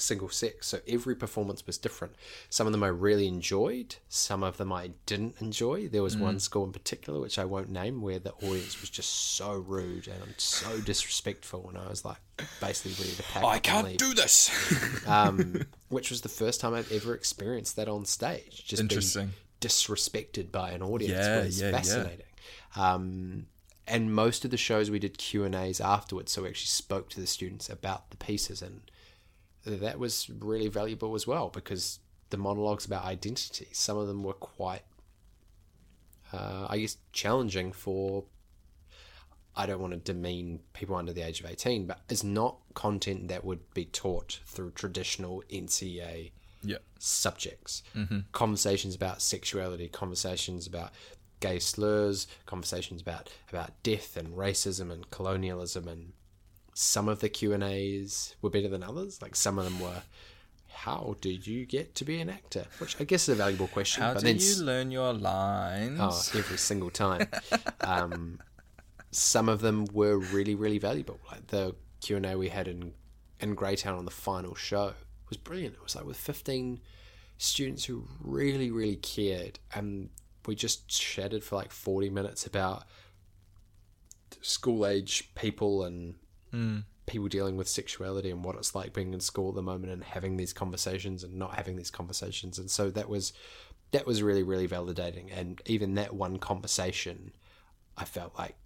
[0.00, 0.68] single sex.
[0.68, 2.14] So every performance was different.
[2.48, 5.88] Some of them I really enjoyed, some of them I didn't enjoy.
[5.88, 9.10] There was one school in particular, which I won't name, where the audience was just
[9.36, 11.68] so rude and so disrespectful.
[11.68, 12.18] And I was like,
[12.60, 14.50] basically ready to pack I can't do this.
[15.06, 18.64] um, which was the first time I've ever experienced that on stage.
[18.66, 19.30] Just being Interesting.
[19.60, 21.72] disrespected by an audience Yeah, was yeah, yeah.
[21.76, 22.26] fascinating.
[22.76, 23.46] Um,
[23.86, 27.10] and most of the shows we did Q and A's afterwards, so we actually spoke
[27.10, 28.82] to the students about the pieces, and
[29.64, 34.32] that was really valuable as well because the monologues about identity, some of them were
[34.32, 34.82] quite,
[36.32, 38.24] uh, I guess, challenging for.
[39.56, 43.28] I don't want to demean people under the age of 18, but it's not content
[43.28, 46.30] that would be taught through traditional NCEA
[46.62, 46.78] yeah.
[46.98, 47.82] subjects.
[48.32, 50.92] Conversations about sexuality, conversations about
[51.40, 56.12] gay slurs, conversations about about death and racism and colonialism and
[56.80, 59.20] some of the Q&As were better than others.
[59.20, 60.02] Like some of them were
[60.72, 62.64] how did you get to be an actor?
[62.78, 64.02] Which I guess is a valuable question.
[64.02, 65.98] How but do then you s- learn your lines?
[66.00, 67.28] Oh, every single time.
[67.82, 68.40] um,
[69.10, 71.20] some of them were really, really valuable.
[71.30, 72.94] Like the Q and A we had in
[73.40, 74.94] in Greytown on the final show
[75.28, 75.74] was brilliant.
[75.74, 76.80] It was like with fifteen
[77.36, 80.08] students who really, really cared, and
[80.46, 82.84] we just chatted for like forty minutes about
[84.40, 86.14] school age people and
[87.06, 90.04] people dealing with sexuality and what it's like being in school at the moment and
[90.04, 92.58] having these conversations and not having these conversations.
[92.58, 93.32] And so that was
[93.92, 95.26] that was really really validating.
[95.36, 97.32] And even that one conversation,
[97.96, 98.56] I felt like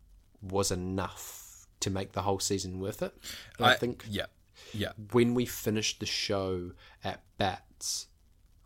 [0.43, 3.15] was enough to make the whole season worth it.
[3.59, 4.27] And I, think Yeah.
[4.73, 4.93] Yeah.
[5.13, 8.07] when we finished the show at Bats,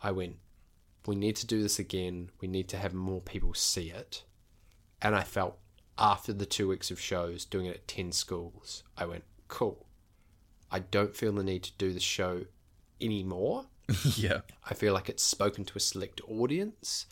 [0.02, 0.36] I went,
[1.06, 2.30] we need to do this again.
[2.40, 4.24] We need to have more people see it.
[5.00, 5.58] And I felt
[5.98, 9.86] after the two weeks of shows, doing it at 10 schools, I went, cool.
[10.70, 12.44] I don't feel the need to do the show
[13.00, 13.66] anymore.
[14.16, 14.40] yeah.
[14.68, 17.06] I feel like it's spoken to a select audience.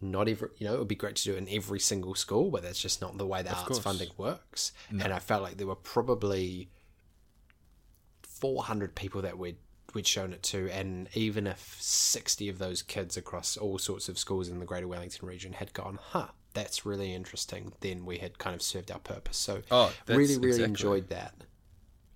[0.00, 2.50] Not every, you know, it would be great to do it in every single school,
[2.50, 3.78] but that's just not the way the arts course.
[3.78, 4.72] funding works.
[4.90, 6.70] And I felt like there were probably
[8.22, 9.56] 400 people that we'd,
[9.94, 10.70] we'd shown it to.
[10.70, 14.88] And even if 60 of those kids across all sorts of schools in the Greater
[14.88, 18.98] Wellington region had gone, huh, that's really interesting, then we had kind of served our
[18.98, 19.36] purpose.
[19.36, 21.34] So, Oh, really, really exactly- enjoyed that.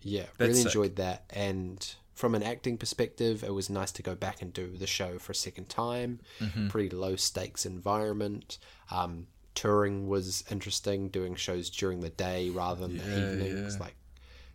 [0.03, 0.67] Yeah, That's really sick.
[0.67, 1.25] enjoyed that.
[1.31, 5.19] And from an acting perspective, it was nice to go back and do the show
[5.19, 6.21] for a second time.
[6.41, 6.69] Mm-hmm.
[6.69, 8.59] Pretty low stakes environment.
[8.91, 11.09] Um, touring was interesting.
[11.11, 13.79] Doing shows during the day rather than the evenings.
[13.79, 13.95] Like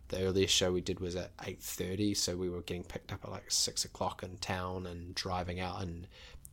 [0.08, 3.24] the earliest show we did was at eight thirty, so we were getting picked up
[3.24, 6.06] at like six o'clock in town and driving out and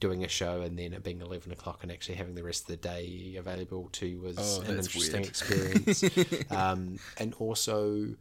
[0.04, 2.68] doing a show, and then it being eleven o'clock and actually having the rest of
[2.68, 5.28] the day available to you was Oh, an interesting weird.
[5.30, 6.04] experience.
[6.52, 8.16] um, and also,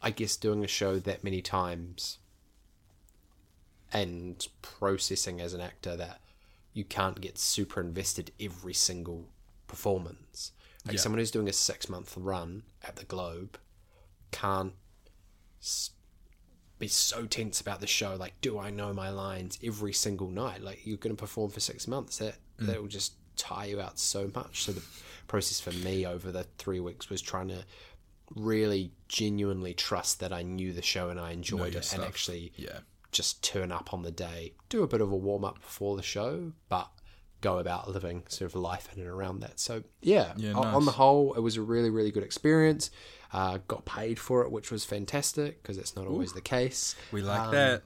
[0.00, 2.16] I guess doing a show that many times
[3.92, 6.20] and processing as an actor that
[6.72, 9.28] you can't get super invested every single
[9.66, 10.52] performance.
[10.86, 11.00] Like Yeah.
[11.00, 13.58] someone who's doing a six month run at the Globe
[14.30, 14.74] can't
[15.60, 15.90] s-
[16.80, 18.16] be so tense about the show.
[18.16, 20.62] Like, do I know my lines every single night?
[20.62, 22.18] Like, you're going to perform for six months.
[22.18, 24.64] That that will just tire you out so much.
[24.64, 24.82] So the
[25.28, 27.64] process for me over the three weeks was trying to
[28.36, 32.80] really genuinely trust that I knew the show and I enjoyed it, and actually Yeah.
[33.12, 36.02] just turn up on the day, do a bit of a warm up before the
[36.02, 36.88] show, but
[37.40, 39.58] go about living sort of life in and around that.
[39.58, 42.90] So yeah, Yeah, o- on the whole, it was a really really good experience.
[43.32, 46.96] Uh, got paid for it, which was fantastic because it's not always the case.
[47.12, 47.82] We like Um, that.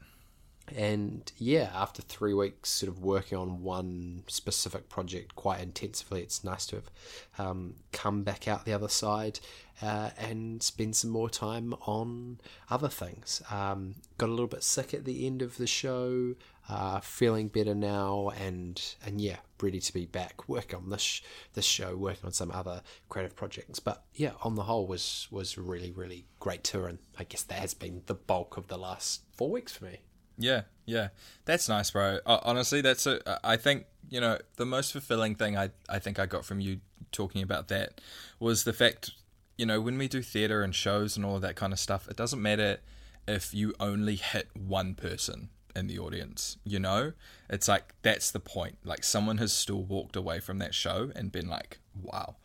[0.74, 6.42] And yeah, after three weeks sort of working on one specific project quite intensively, it's
[6.42, 6.90] nice to have
[7.36, 9.40] um, come back out the other side
[9.82, 12.38] uh, and spend some more time on
[12.70, 13.42] other things.
[13.50, 16.34] Um, got a little bit sick at the end of the show,
[16.70, 21.22] uh, feeling better now, and and yeah, ready to be back working on this
[21.54, 23.80] this show, working on some other creative projects.
[23.80, 27.58] But yeah, on the whole, was was really really great tour, and I guess that
[27.58, 30.00] has been the bulk of the last four weeks for me.
[30.36, 31.08] Yeah, yeah,
[31.44, 32.18] that's nice, bro.
[32.26, 33.40] Uh, honestly, that's a.
[33.42, 36.80] I think you know the most fulfilling thing I I think I got from you
[37.10, 38.00] talking about that
[38.38, 39.12] was the fact
[39.56, 42.08] you know when we do theater and shows and all of that kind of stuff,
[42.08, 42.78] it doesn't matter
[43.26, 46.56] if you only hit one person in the audience.
[46.64, 47.12] You know,
[47.48, 48.78] it's like that's the point.
[48.84, 52.36] Like someone has still walked away from that show and been like, wow.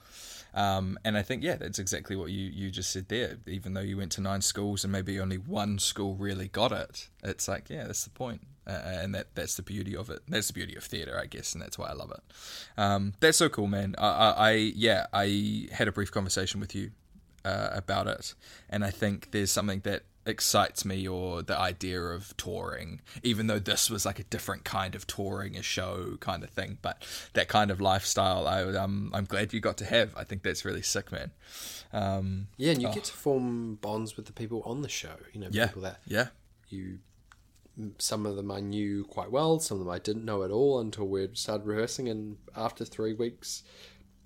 [0.53, 3.37] Um, and I think, yeah, that's exactly what you, you just said there.
[3.45, 7.09] Even though you went to nine schools and maybe only one school really got it,
[7.23, 8.41] it's like, yeah, that's the point.
[8.67, 10.21] Uh, and that that's the beauty of it.
[10.27, 12.21] That's the beauty of theatre, I guess, and that's why I love it.
[12.77, 13.95] Um, that's so cool, man.
[13.97, 16.91] I, I, I yeah, I had a brief conversation with you
[17.43, 18.35] uh, about it,
[18.69, 23.57] and I think there's something that excites me or the idea of touring even though
[23.57, 27.03] this was like a different kind of touring a show kind of thing but
[27.33, 30.65] that kind of lifestyle I um I'm glad you got to have I think that's
[30.65, 31.31] really sick man
[31.93, 35.15] um Yeah, and you get to form bonds with the people on the show.
[35.33, 36.27] You know, yeah people that yeah
[36.69, 36.99] you
[37.97, 40.79] some of them I knew quite well, some of them I didn't know at all
[40.79, 42.09] until we started rehearsing.
[42.09, 43.63] And after three weeks,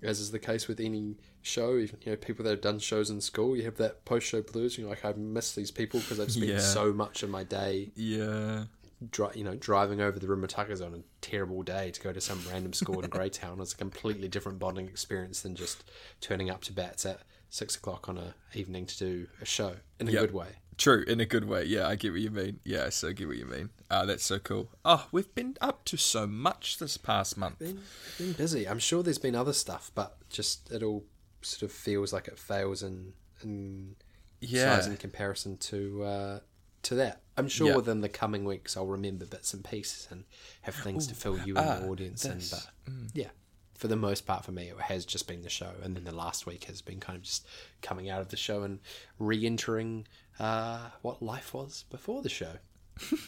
[0.02, 3.10] as is the case with any show, even you know people that have done shows
[3.10, 4.76] in school, you have that post-show blues.
[4.78, 6.58] You're like, I miss these people because I've spent Yeah.
[6.58, 8.64] so much of my day, yeah
[9.10, 12.40] dri- you know, driving over the Rimutakas on a terrible day to go to some
[12.50, 13.60] random school in Greytown.
[13.60, 15.84] It's a completely different bonding experience than just
[16.22, 20.08] turning up to BATS at six o'clock on a evening to do a show in
[20.08, 20.20] a Yep.
[20.22, 20.48] good way.
[20.76, 21.64] True, in a good way.
[21.64, 22.58] Yeah, I get what you mean.
[22.64, 23.70] Yeah, I so get what you mean.
[23.90, 24.70] Ah, that's so cool.
[24.84, 27.60] Oh, we've been up to so much this past month.
[27.60, 27.80] been
[28.18, 28.66] been busy.
[28.66, 31.04] I'm sure there's been other stuff, but just it all
[31.44, 33.96] sort of feels like it fails in in
[34.40, 34.76] Yeah.
[34.76, 36.40] size in comparison to uh,
[36.82, 37.22] to that.
[37.36, 37.76] I'm sure Yeah.
[37.76, 40.24] within the coming weeks I'll remember bits and pieces and
[40.62, 42.38] have things to fill you and ah, the audience in.
[42.38, 43.30] this- But yeah,
[43.74, 46.14] for the most part, for me, it has just been the show, and then the
[46.14, 47.46] last week has been kind of just
[47.82, 48.80] coming out of the show and
[49.18, 50.06] re-entering
[50.38, 52.58] uh, what life was before the show.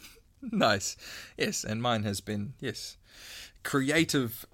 [0.43, 0.97] Nice.
[1.37, 2.99] Yes, and mine has been, yes,
[3.65, 4.45] creative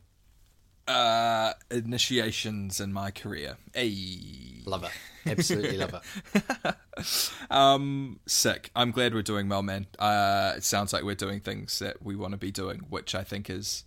[0.88, 3.56] uh initiations in my career.
[3.74, 4.18] Hey.
[4.64, 4.90] Love it,
[5.30, 6.74] absolutely love it.
[7.50, 8.70] Um sick.
[8.76, 9.86] I'm glad we're doing well, man.
[9.98, 13.24] Uh it sounds like we're doing things that we want to be doing, which I
[13.24, 13.84] think is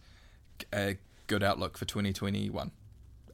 [0.73, 2.71] a good outlook for 2021.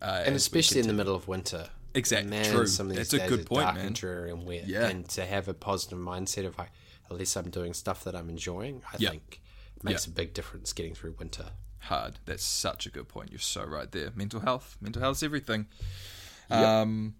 [0.01, 1.69] Uh, and especially in the middle of winter.
[1.93, 2.29] Exactly.
[2.29, 2.65] Man, true.
[2.65, 3.85] Some of these That's a days good are point, dark man.
[3.87, 4.67] and dreary and weird.
[4.67, 4.87] Yeah.
[4.87, 6.69] And to have a positive mindset of like,
[7.09, 8.81] at least I'm doing stuff that I'm enjoying.
[8.91, 9.09] I Yeah.
[9.11, 9.41] think
[9.83, 11.51] makes a big difference getting through winter.
[11.81, 12.19] Hard.
[12.25, 13.31] That's such a good point.
[13.31, 14.11] You're so right there.
[14.15, 14.77] Mental health.
[14.81, 15.67] Mental health's everything.
[16.49, 17.15] Um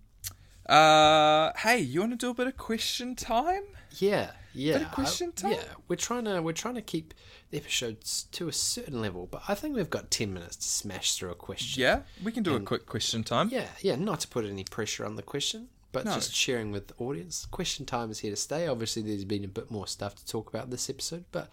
[0.67, 3.63] uh hey, you want to do a bit of question time?
[3.97, 4.73] Yeah, yeah.
[4.77, 5.51] Bit of question I- time?
[5.53, 7.13] Yeah, we're trying to we're trying to keep
[7.49, 11.15] the episodes to a certain level, but I think we've got ten minutes to smash
[11.15, 11.81] through a question.
[11.81, 13.49] Yeah, we can do a quick question time.
[13.51, 13.95] Yeah, yeah.
[13.95, 16.13] Not to put any pressure on the question, but No.
[16.13, 17.47] just sharing with the audience.
[17.51, 18.67] Question time is here to stay.
[18.67, 21.49] Obviously, there's been a bit more stuff to talk about this episode, but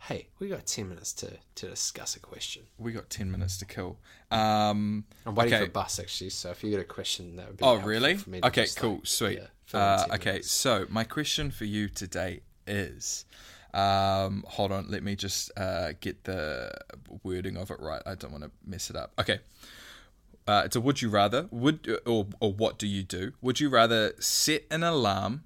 [0.00, 2.62] hey, we got ten minutes to to discuss a question.
[2.78, 3.98] We got 10 minutes to kill.
[4.30, 5.64] Um I'm waiting okay.
[5.64, 8.16] for a bus actually, so if you got a question, that would be Oh, really?
[8.16, 9.38] for me to Okay, cool, like, sweet.
[9.72, 10.50] yeah, uh, okay, minutes.
[10.50, 13.24] so my question for you today is
[13.72, 16.72] um, hold on, let me just uh, get the
[17.22, 18.02] wording of it right.
[18.04, 19.12] I don't want to mess it up.
[19.18, 19.38] Okay.
[20.48, 23.32] Uh, it's a would you rather would or or what do you do?
[23.40, 25.44] Would you rather set an alarm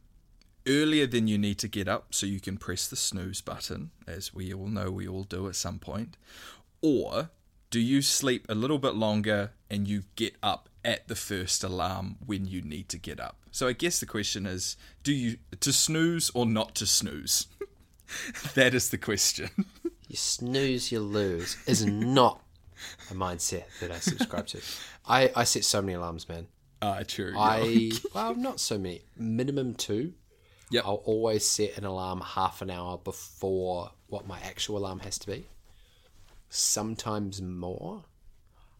[0.66, 4.34] earlier than you need to get up so you can press the snooze button, as
[4.34, 6.16] we all know we all do at some point,
[6.80, 7.30] or
[7.70, 12.16] do you sleep a little bit longer and you get up at the first alarm
[12.24, 13.38] when you need to get up?
[13.50, 17.46] So I guess the question is, do you to snooze or not to snooze?
[18.54, 19.50] that is the question.
[20.06, 22.40] You snooze, you lose is not
[23.10, 24.60] a mindset that I subscribe to.
[25.06, 26.46] I, I set so many alarms, man.
[26.80, 27.34] Ah, true.
[27.36, 29.02] I well, not so many.
[29.16, 30.12] Minimum two.
[30.70, 30.84] Yep.
[30.86, 35.26] I'll always set an alarm half an hour before what my actual alarm has to
[35.26, 35.46] be.
[36.48, 38.04] Sometimes more.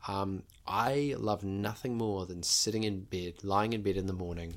[0.07, 4.55] Um, I love nothing more than sitting in bed, lying in bed in the morning,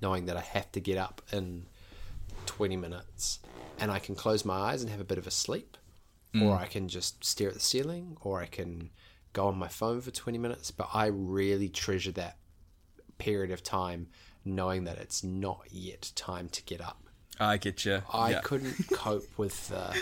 [0.00, 1.66] knowing that I have to get up in
[2.46, 3.40] 20 minutes
[3.78, 5.76] and I can close my eyes and have a bit of a sleep,
[6.42, 8.90] or I can just stare at the ceiling, or I can
[9.32, 10.70] go on my phone for 20 minutes.
[10.70, 12.36] But I really treasure that
[13.18, 14.08] period of time
[14.48, 17.02] knowing that it's not yet time to get up.
[17.40, 18.02] I get you.
[18.12, 18.40] I yeah.
[18.42, 19.96] couldn't cope with the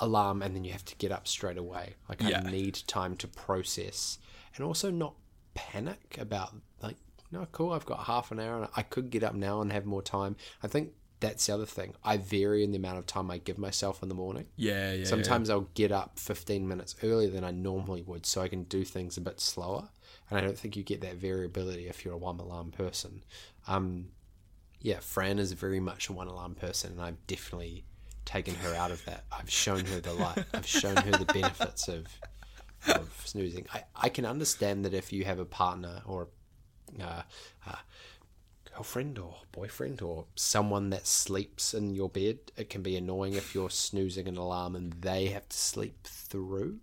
[0.00, 1.94] alarm and then you have to get up straight away.
[2.08, 2.42] Like Yeah.
[2.44, 4.18] I need time to process
[4.56, 5.14] and also not
[5.54, 6.96] panic about like
[7.30, 9.84] no cool I've got half an hour and I could get up now and have
[9.86, 10.36] more time.
[10.62, 11.94] I think that's the other thing.
[12.04, 14.46] I vary in the amount of time I give myself in the morning.
[14.56, 15.04] Yeah, yeah.
[15.04, 18.84] Sometimes I'll get up 15 minutes earlier than I normally would so I can do
[18.84, 19.88] things a bit slower.
[20.30, 23.22] And I don't think you get that variability if you're a one alarm person.
[23.66, 24.08] Um,
[24.80, 27.84] yeah, Fran is very much a one alarm person, and I've definitely
[28.24, 29.24] taken her out of that.
[29.30, 32.06] I've shown her the light, I've shown her the benefits of,
[32.88, 33.66] of snoozing.
[33.72, 36.28] I, I can understand that if you have a partner or
[37.00, 37.22] uh,
[37.66, 37.74] uh,
[38.74, 43.54] girlfriend or boyfriend or someone that sleeps in your bed, it can be annoying if
[43.54, 46.78] you're snoozing an alarm and they have to sleep through.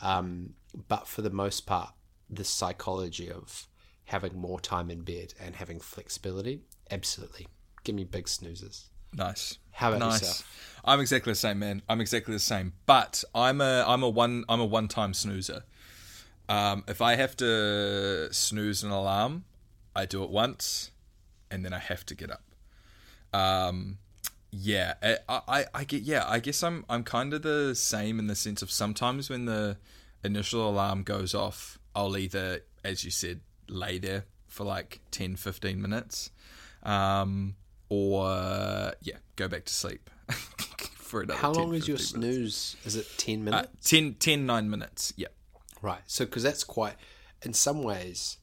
[0.00, 0.54] Um,
[0.88, 1.90] but for the most part,
[2.28, 3.68] the psychology of
[4.04, 6.60] having more time in bed and having flexibility,
[6.90, 7.46] absolutely.
[7.84, 8.90] Give me big snoozes.
[9.12, 9.58] Nice.
[9.70, 10.20] How about nice.
[10.20, 10.80] yourself?
[10.84, 11.82] I'm exactly the same, man.
[11.88, 12.72] I'm exactly the same.
[12.86, 15.64] But I'm a I'm a one I'm a one time snoozer.
[16.48, 19.44] Um, if I have to snooze an alarm,
[19.94, 20.92] I do it once,
[21.50, 22.42] and then I have to get up.
[23.32, 23.98] Um,
[24.50, 26.02] yeah, I, I, I get.
[26.02, 29.46] Yeah, I guess I'm I'm kind of the same in the sense of sometimes when
[29.46, 29.76] the
[30.22, 35.80] initial alarm goes off, I'll either, as you said, lay there for like 10, 15
[35.80, 36.30] minutes,
[36.82, 37.56] um,
[37.88, 40.10] or yeah, go back to sleep
[40.96, 41.38] for another.
[41.40, 42.10] How 10, long is your minutes.
[42.10, 42.76] snooze?
[42.84, 43.90] Is it 10 Uh, minutes?
[43.90, 45.12] 10, 10, 9 minutes.
[45.16, 45.28] Yeah.
[45.82, 46.02] Right.
[46.06, 46.94] So, because that's quite,
[47.42, 48.38] in some ways,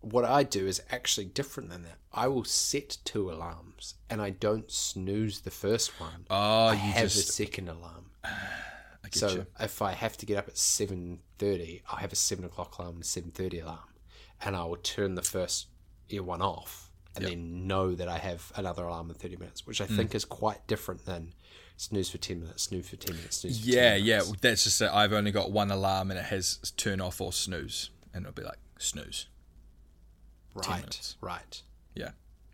[0.00, 1.98] what I do is actually different than that.
[2.12, 6.26] I will set two alarms and I don't snooze the first one.
[6.30, 8.06] Oh, I you have a second alarm.
[8.24, 9.46] I get So you.
[9.60, 12.96] if I have to get up at seven thirty, I'll have a seven o'clock alarm
[12.96, 13.88] and a seven thirty alarm,
[14.42, 15.68] and I will turn the first
[16.10, 19.80] ear one off, and then know that I have another alarm in thirty minutes, which
[19.80, 19.96] I Hmm.
[19.96, 21.34] think is quite different than
[21.76, 23.60] snooze for ten minutes, snooze for ten minutes, snooze.
[23.60, 24.18] For Yeah, 10 yeah.
[24.20, 24.40] minutes.
[24.40, 27.90] That's just that I've only got one alarm and it has turn off or snooze,
[28.12, 29.26] and it'll be like snooze.
[30.54, 31.62] right, right.
[31.94, 32.10] Yeah.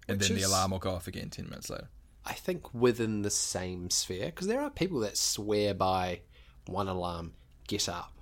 [0.08, 1.88] And Which then the is- alarm will go off again 10 minutes later.
[2.26, 6.20] I think within the same sphere, because there are people that swear by
[6.66, 7.34] one alarm,
[7.68, 8.12] get up.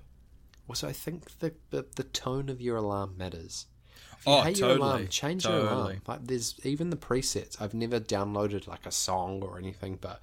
[0.73, 3.66] Also, I think the, the, the tone of your alarm matters.
[4.18, 6.01] If you Oh, hate your alarm, totally, change your alarm.
[6.07, 7.61] Like there's even the presets.
[7.61, 10.23] I've never downloaded like a song or anything, but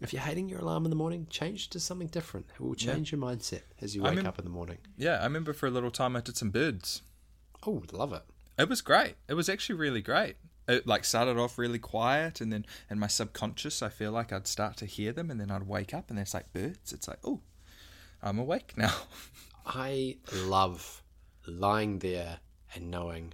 [0.00, 2.46] if you're hating your alarm in the morning, change to something different.
[2.54, 4.78] It will change your mindset as you wake mean- up in the morning.
[4.96, 7.02] Yeah, I remember for a little time I did some birds.
[7.66, 8.22] Oh, love it.
[8.58, 9.16] It was great.
[9.28, 10.36] It was actually really great.
[10.66, 14.46] It like started off really quiet, and then in my subconscious, I feel like I'd
[14.46, 16.90] start to hear them, and then I'd wake up, and there's like birds.
[16.94, 17.42] It's like, oh,
[18.22, 18.94] I'm awake now.
[19.66, 21.02] I love
[21.46, 22.38] lying there
[22.74, 23.32] and knowing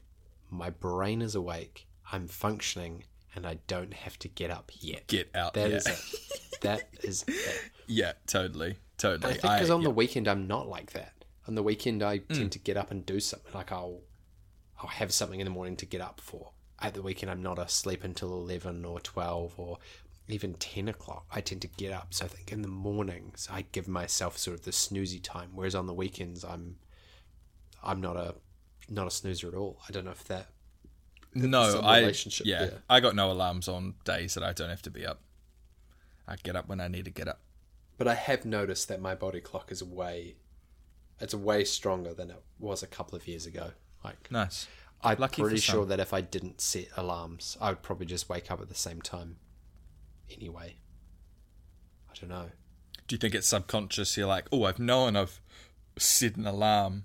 [0.50, 3.04] my brain is awake, I'm functioning,
[3.34, 5.06] and I don't have to get up yet.
[5.06, 5.54] Get out.
[5.54, 5.76] That yeah.
[5.76, 6.00] is it.
[6.60, 7.70] That is it.
[7.86, 9.30] yeah, totally, totally.
[9.32, 9.84] I think because on yeah.
[9.88, 11.14] the weekend I'm not like that.
[11.48, 12.28] On the weekend I Mm.
[12.36, 13.50] tend to get up and do something.
[13.54, 14.00] Like I'll,
[14.78, 16.50] I'll have something in the morning to get up for.
[16.78, 19.78] At the weekend I'm not asleep until eleven or twelve or
[20.32, 21.26] even ten o'clock.
[21.30, 22.08] I tend to get up.
[22.14, 25.50] So I think in the mornings I give myself sort of the snoozy time.
[25.54, 26.76] Whereas on the weekends I'm,
[27.82, 28.34] I'm not a,
[28.88, 29.80] not a snoozer at all.
[29.88, 30.46] I don't know if that.
[31.34, 32.82] no, I relationship yeah, there.
[32.88, 35.20] I got no alarms on days that I don't have to be up.
[36.26, 37.40] I get up when I need to get up.
[37.98, 40.36] But I have noticed that my body clock is way,
[41.20, 43.72] it's way stronger than it was a couple of years ago.
[44.02, 44.66] Like Nice.
[45.02, 48.50] I'm Lucky pretty sure that if I didn't set alarms, I would probably just wake
[48.50, 49.36] up at the same time.
[50.30, 50.76] Anyway,
[52.10, 52.50] I don't know.
[53.06, 54.16] Do you think it's subconscious?
[54.16, 55.40] You're like, oh, I've known I've
[55.98, 57.04] set an alarm,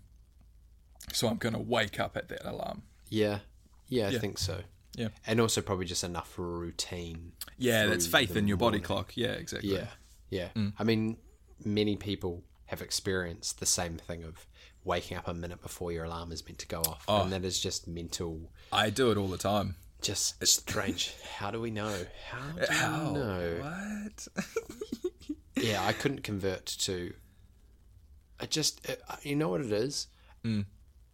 [1.11, 2.83] so I'm going to wake up at that alarm.
[3.09, 3.39] Yeah,
[3.89, 4.61] yeah, I think so.
[4.97, 5.09] Yeah.
[5.27, 7.33] and also probably just enough routine.
[7.57, 9.11] Yeah, that's faith in your body clock.
[9.15, 9.73] Yeah, exactly.
[9.73, 9.87] Yeah,
[10.29, 10.49] yeah.
[10.55, 10.71] Mm.
[10.79, 11.17] I mean,
[11.65, 14.47] many people have experienced the same thing of
[14.85, 17.23] waking up a minute before your alarm is meant to go off, Oh.
[17.23, 18.51] and that is just mental.
[18.71, 19.75] I do it all the time.
[20.05, 21.15] Just strange.
[21.37, 21.91] How do we know?
[22.29, 23.07] How do How?
[23.07, 23.53] we know?
[23.61, 24.27] What?
[25.55, 27.11] yeah, I couldn't convert to.
[28.39, 30.05] I just, uh, you know what it is.
[30.45, 30.65] Mm.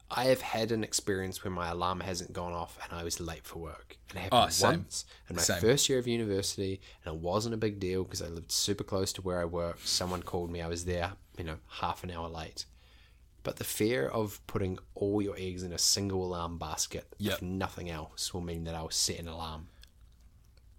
[0.09, 3.45] I have had an experience where my alarm hasn't gone off and I was late
[3.45, 3.95] for work.
[4.09, 4.69] And it Oh, happened same.
[4.71, 5.61] once in my Same.
[5.61, 9.13] first year of university, and it wasn't a big deal because I lived super close
[9.13, 9.87] to where I worked.
[9.87, 12.65] Someone called me, I was there, you know, half an hour late.
[13.43, 17.33] But the fear of putting all your eggs in a single alarm basket, Yep.
[17.33, 19.67] if nothing else, will mean that I'll set an alarm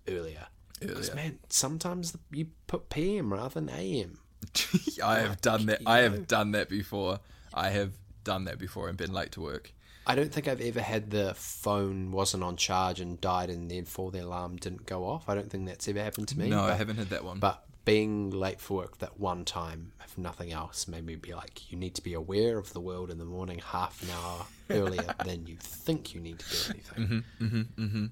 [0.09, 0.47] earlier.
[0.81, 4.19] Because man, sometimes you put PM rather than AM.
[5.03, 5.83] I have done that.
[5.87, 7.21] I have done that before.
[7.55, 7.93] I have
[8.25, 9.73] done that before and been late to work.
[10.05, 14.11] I don't think I've ever had the phone wasn't on charge and died, and therefore
[14.11, 15.29] the alarm didn't go off.
[15.29, 16.49] I don't think that's ever happened to me.
[16.49, 17.39] No, I haven't had that one.
[17.39, 21.71] But being late for work that one time, if nothing else, made me be like,
[21.71, 25.15] you need to be aware of the world in the morning half an hour earlier
[25.25, 27.05] than you think you need to do anything.
[27.05, 28.07] Mm-hmm, mm-hmm, mm-hmm.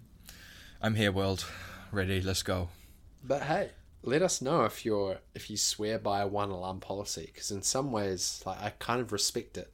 [0.83, 1.47] I'm here, world.
[1.93, 2.21] Ready?
[2.21, 2.69] Let's go.
[3.23, 3.71] But hey,
[4.03, 7.63] let us know if you're if you swear by a one alarm policy, because in
[7.63, 9.73] some ways, like I kind of respect it.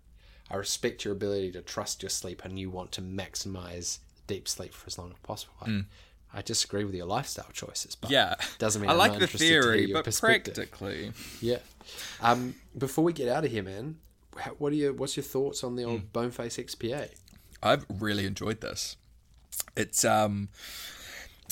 [0.51, 4.73] I respect your ability to trust your sleep, and you want to maximize deep sleep
[4.73, 5.55] for as long as possible.
[5.61, 5.85] I, mm.
[6.33, 9.39] I disagree with your lifestyle choices, but Yeah, doesn't mean I I'm like the interested
[9.39, 11.59] to hear theory, but practically, yeah.
[12.21, 13.97] Um, before we get out of here, man,
[14.59, 17.11] what are your what's your thoughts on the old Boneface XPA?
[17.63, 18.97] I've really enjoyed this.
[19.77, 20.49] It's um,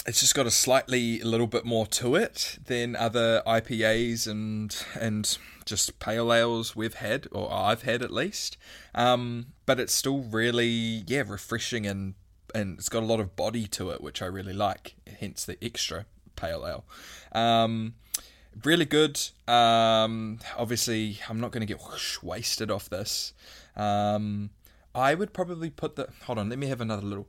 [0.07, 4.77] it's just got a slightly a little bit more to it than other IPAs and
[5.01, 8.59] and just pale ales we've had or I've had at least.
[8.95, 12.15] Um, but it's still really yeah refreshing and
[12.55, 14.95] and it's got a lot of body to it, which I really like.
[15.21, 16.85] Hence the extra pale ale.
[17.33, 17.95] Um,
[18.63, 19.21] really good.
[19.49, 23.33] Um, obviously, I'm not going to get whoosh, wasted off this.
[23.77, 24.51] Um,
[24.95, 26.09] I would probably put the.
[26.25, 27.27] Hold on, let me have another little.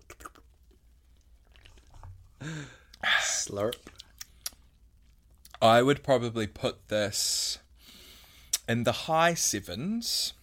[3.03, 3.75] Slurp.
[5.61, 7.57] I would probably put this
[8.69, 10.33] in the high sevens.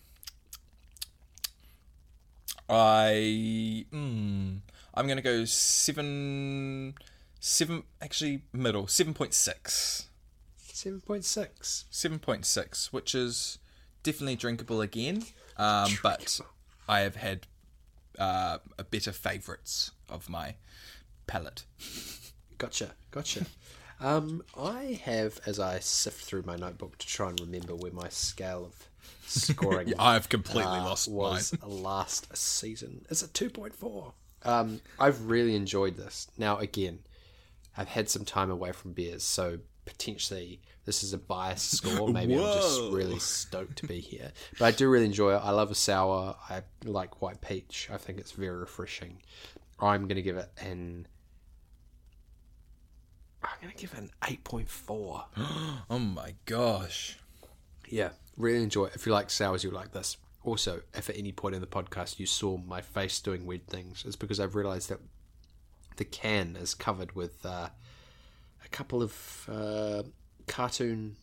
[2.69, 4.61] I mm,
[4.95, 6.95] I'm gonna go seven
[7.41, 10.09] seven actually middle seven point six.
[10.83, 11.85] 7.6.
[11.93, 13.59] 7.6, which is
[14.03, 15.23] definitely drinkable again.
[15.57, 16.41] Um, but
[16.89, 17.47] I have had
[18.19, 20.57] uh, a better favourites of my
[21.27, 21.65] palate.
[22.59, 23.47] Gotcha, gotcha.
[24.01, 28.09] um, I have, as I sift through my notebook to try and remember where my
[28.09, 28.89] scale of
[29.27, 33.07] scoring yeah, I've completely uh, lost was last season.
[33.09, 34.13] It's a 2.4.
[34.45, 36.29] Um, I've really enjoyed this.
[36.37, 37.01] Now, again,
[37.77, 42.09] I've had some time away from beers, so potentially this is a biased score.
[42.09, 44.33] Maybe I'm just really stoked to be here.
[44.59, 45.41] But I do really enjoy it.
[45.43, 46.37] I love a sour.
[46.49, 47.89] I like white peach.
[47.93, 49.19] I think it's very refreshing.
[49.81, 51.07] I'm going to give it an.
[53.43, 55.25] I'm going to give it an 8.4.
[55.91, 57.19] Oh my gosh.
[57.89, 58.95] Yeah, really enjoy it.
[58.95, 60.17] If you like sours, you'll like this.
[60.45, 64.03] Also, if at any point in the podcast you saw my face doing weird things,
[64.07, 64.99] it's because I've realised that
[65.97, 67.69] the can is covered with uh,
[68.65, 70.03] a couple of uh,
[70.49, 71.17] cartoon.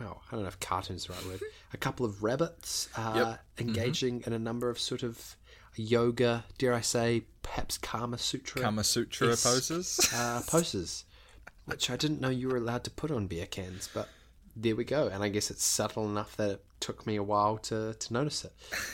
[0.00, 1.40] Well, I don't know if cartoon's the right word.
[1.72, 3.68] A couple of rabbits uh, Yep.
[3.68, 5.36] engaging in a number of sort of
[5.76, 10.00] yoga, dare I say, perhaps Kama Sutra Kama Sutra poses.
[10.14, 11.04] uh, poses,
[11.66, 14.08] which I didn't know you were allowed to put on beer cans, but
[14.60, 15.08] there we go.
[15.08, 18.44] And I guess it's subtle enough that it took me a while to, to notice
[18.44, 18.52] it.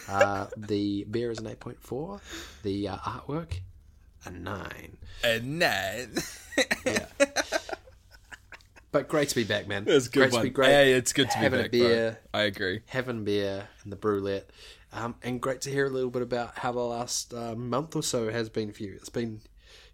[0.09, 2.21] Uh, the beer is an 8.4,
[2.63, 3.61] the uh, artwork,
[4.27, 4.97] a 9.
[5.25, 6.15] A nine.
[6.87, 7.07] Yeah.
[8.93, 9.85] but great to be back, man.
[9.89, 10.43] It's good great one.
[10.43, 10.69] to be great.
[10.69, 12.41] Hey, it's good to be having back, a beer, bro.
[12.41, 12.81] I agree.
[12.87, 14.49] having beer and the brew-lette.
[14.93, 18.03] Um, and great to hear a little bit about how the last uh, month or
[18.05, 18.93] so has been for you.
[18.95, 19.41] It's been,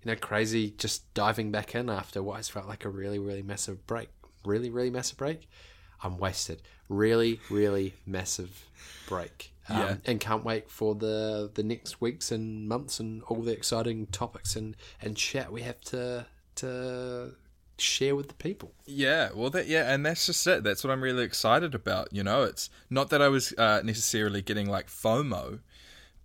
[0.03, 3.43] you know, crazy just diving back in after what has felt like a really, really
[3.43, 4.11] massive break.
[4.45, 5.49] Really, really massive break.
[6.03, 6.63] I'm wasted.
[6.89, 8.65] Really, really massive
[9.09, 9.53] break.
[9.69, 9.97] Um, Yeah.
[10.07, 14.57] And can't wait for the the next weeks and months and all the exciting topics
[14.57, 16.27] and, and chat we have to
[16.57, 17.35] to
[17.79, 18.73] share with the people.
[18.87, 20.65] Yeah, well, that yeah, and that's just it.
[20.65, 22.13] That's what I'm really excited about.
[22.13, 25.61] You know, it's not that I was uh, necessarily getting like FOMO,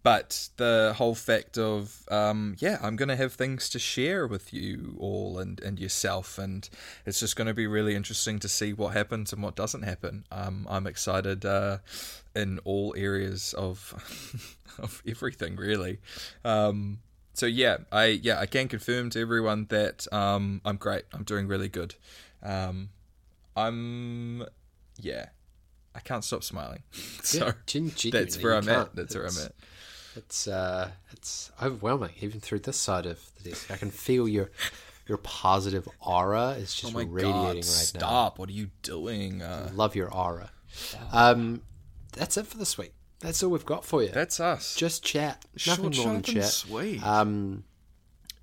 [0.06, 4.96] but the whole fact of um, yeah, I'm gonna have things to share with you
[5.00, 6.70] all and and yourself, and
[7.08, 10.28] it's just gonna be really interesting to see what happens and what doesn't happen.
[10.32, 11.80] Um, I'm excited uh,
[12.36, 15.98] in all areas of of everything really.
[16.44, 17.00] Um,
[17.34, 21.06] so yeah, I yeah I can confirm to everyone that um, I'm great.
[21.14, 21.96] I'm doing really good.
[22.44, 22.90] Um,
[23.56, 24.46] I'm
[25.02, 25.30] yeah,
[25.96, 26.84] I can't stop smiling.
[27.24, 27.54] so Yeah,
[28.22, 28.96] that's where I'm at.
[28.96, 29.54] That's where I'm at.
[30.16, 33.70] It's uh, it's overwhelming even through this side of the desk.
[33.72, 34.52] I can feel your
[35.08, 37.48] your positive aura is just Oh my radiating god!
[37.48, 37.62] right now.
[37.62, 38.40] stop!
[38.40, 39.42] What are you doing?
[39.42, 40.52] Uh, Love your aura.
[41.12, 41.62] Um,
[42.14, 42.94] that's it for this week.
[43.20, 44.10] That's all we've got for you.
[44.10, 44.76] that's us.
[44.76, 45.44] just chat.
[45.68, 46.44] Nothing Short, more than chat.
[46.46, 47.04] sweet.
[47.06, 47.64] Um,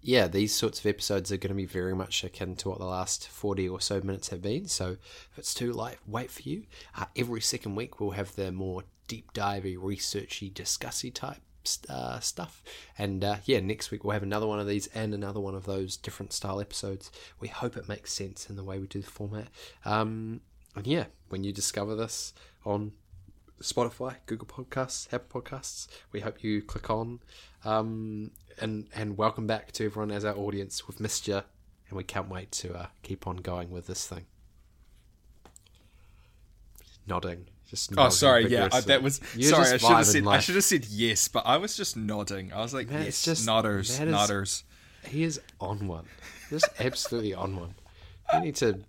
[0.00, 2.86] yeah, these sorts of episodes are going to be very much akin to what the
[2.86, 4.66] last 40 or so minutes have been.
[4.66, 4.92] So
[5.30, 6.64] if it's too late, wait for you.
[6.98, 11.40] Uh, every second week, we'll have the more deep divey, researchy, discussy type
[11.88, 12.62] uh, stuff.
[12.98, 15.64] And uh, yeah, next week we'll have another one of these and another one of
[15.64, 17.10] those different style episodes.
[17.40, 19.48] We hope it makes sense in the way we do the format.
[19.84, 20.40] Um,
[20.74, 22.32] and yeah, when you discover this
[22.64, 22.92] on
[23.62, 25.86] Spotify, Google Podcasts, Apple Podcasts.
[26.10, 27.20] We hope you click on.
[27.64, 30.86] Um, and and welcome back to everyone as our audience.
[30.88, 34.26] We've missed you, and we can't wait to uh, keep on going with this thing.
[37.06, 38.48] Nodding, just Oh, sorry.
[38.48, 39.70] Yeah, I, that was You're sorry.
[39.72, 40.26] I should have said.
[40.26, 42.52] I should have said yes, but I was just nodding.
[42.52, 44.62] I was like, Man, yes, it's just- nodders, that is- nodders.
[45.06, 46.04] He is on one.
[46.50, 47.74] Just absolutely on one.
[48.32, 48.80] We need to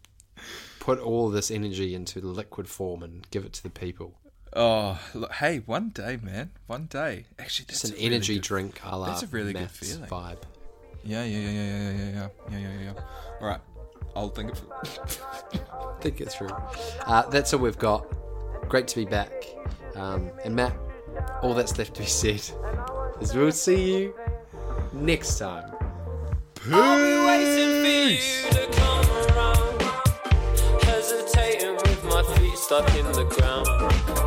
[0.79, 4.13] put all this energy into liquid form and give it to the people.
[4.55, 7.25] Oh, look, hey, one day, man, one day.
[7.39, 10.07] Actually, that's It's an really energy good- drink a la that's a really good feeling.
[10.09, 10.37] vibe.
[11.03, 13.03] Yeah, yeah, yeah, yeah, yeah, yeah, yeah, yeah, yeah, yeah.
[13.41, 13.59] All right,
[14.15, 14.59] I'll think of.
[16.01, 16.49] think it through.
[17.07, 18.05] Uh, that's all we've got.
[18.69, 19.31] Great to be back.
[19.95, 20.75] Um, and Matt,
[21.41, 22.41] all that's left to be said
[23.21, 24.15] is we'll see you
[24.91, 25.71] next time.
[26.71, 29.81] I'll be waiting for you to come around.
[30.83, 34.22] Hesitating with my feet stuck in the ground.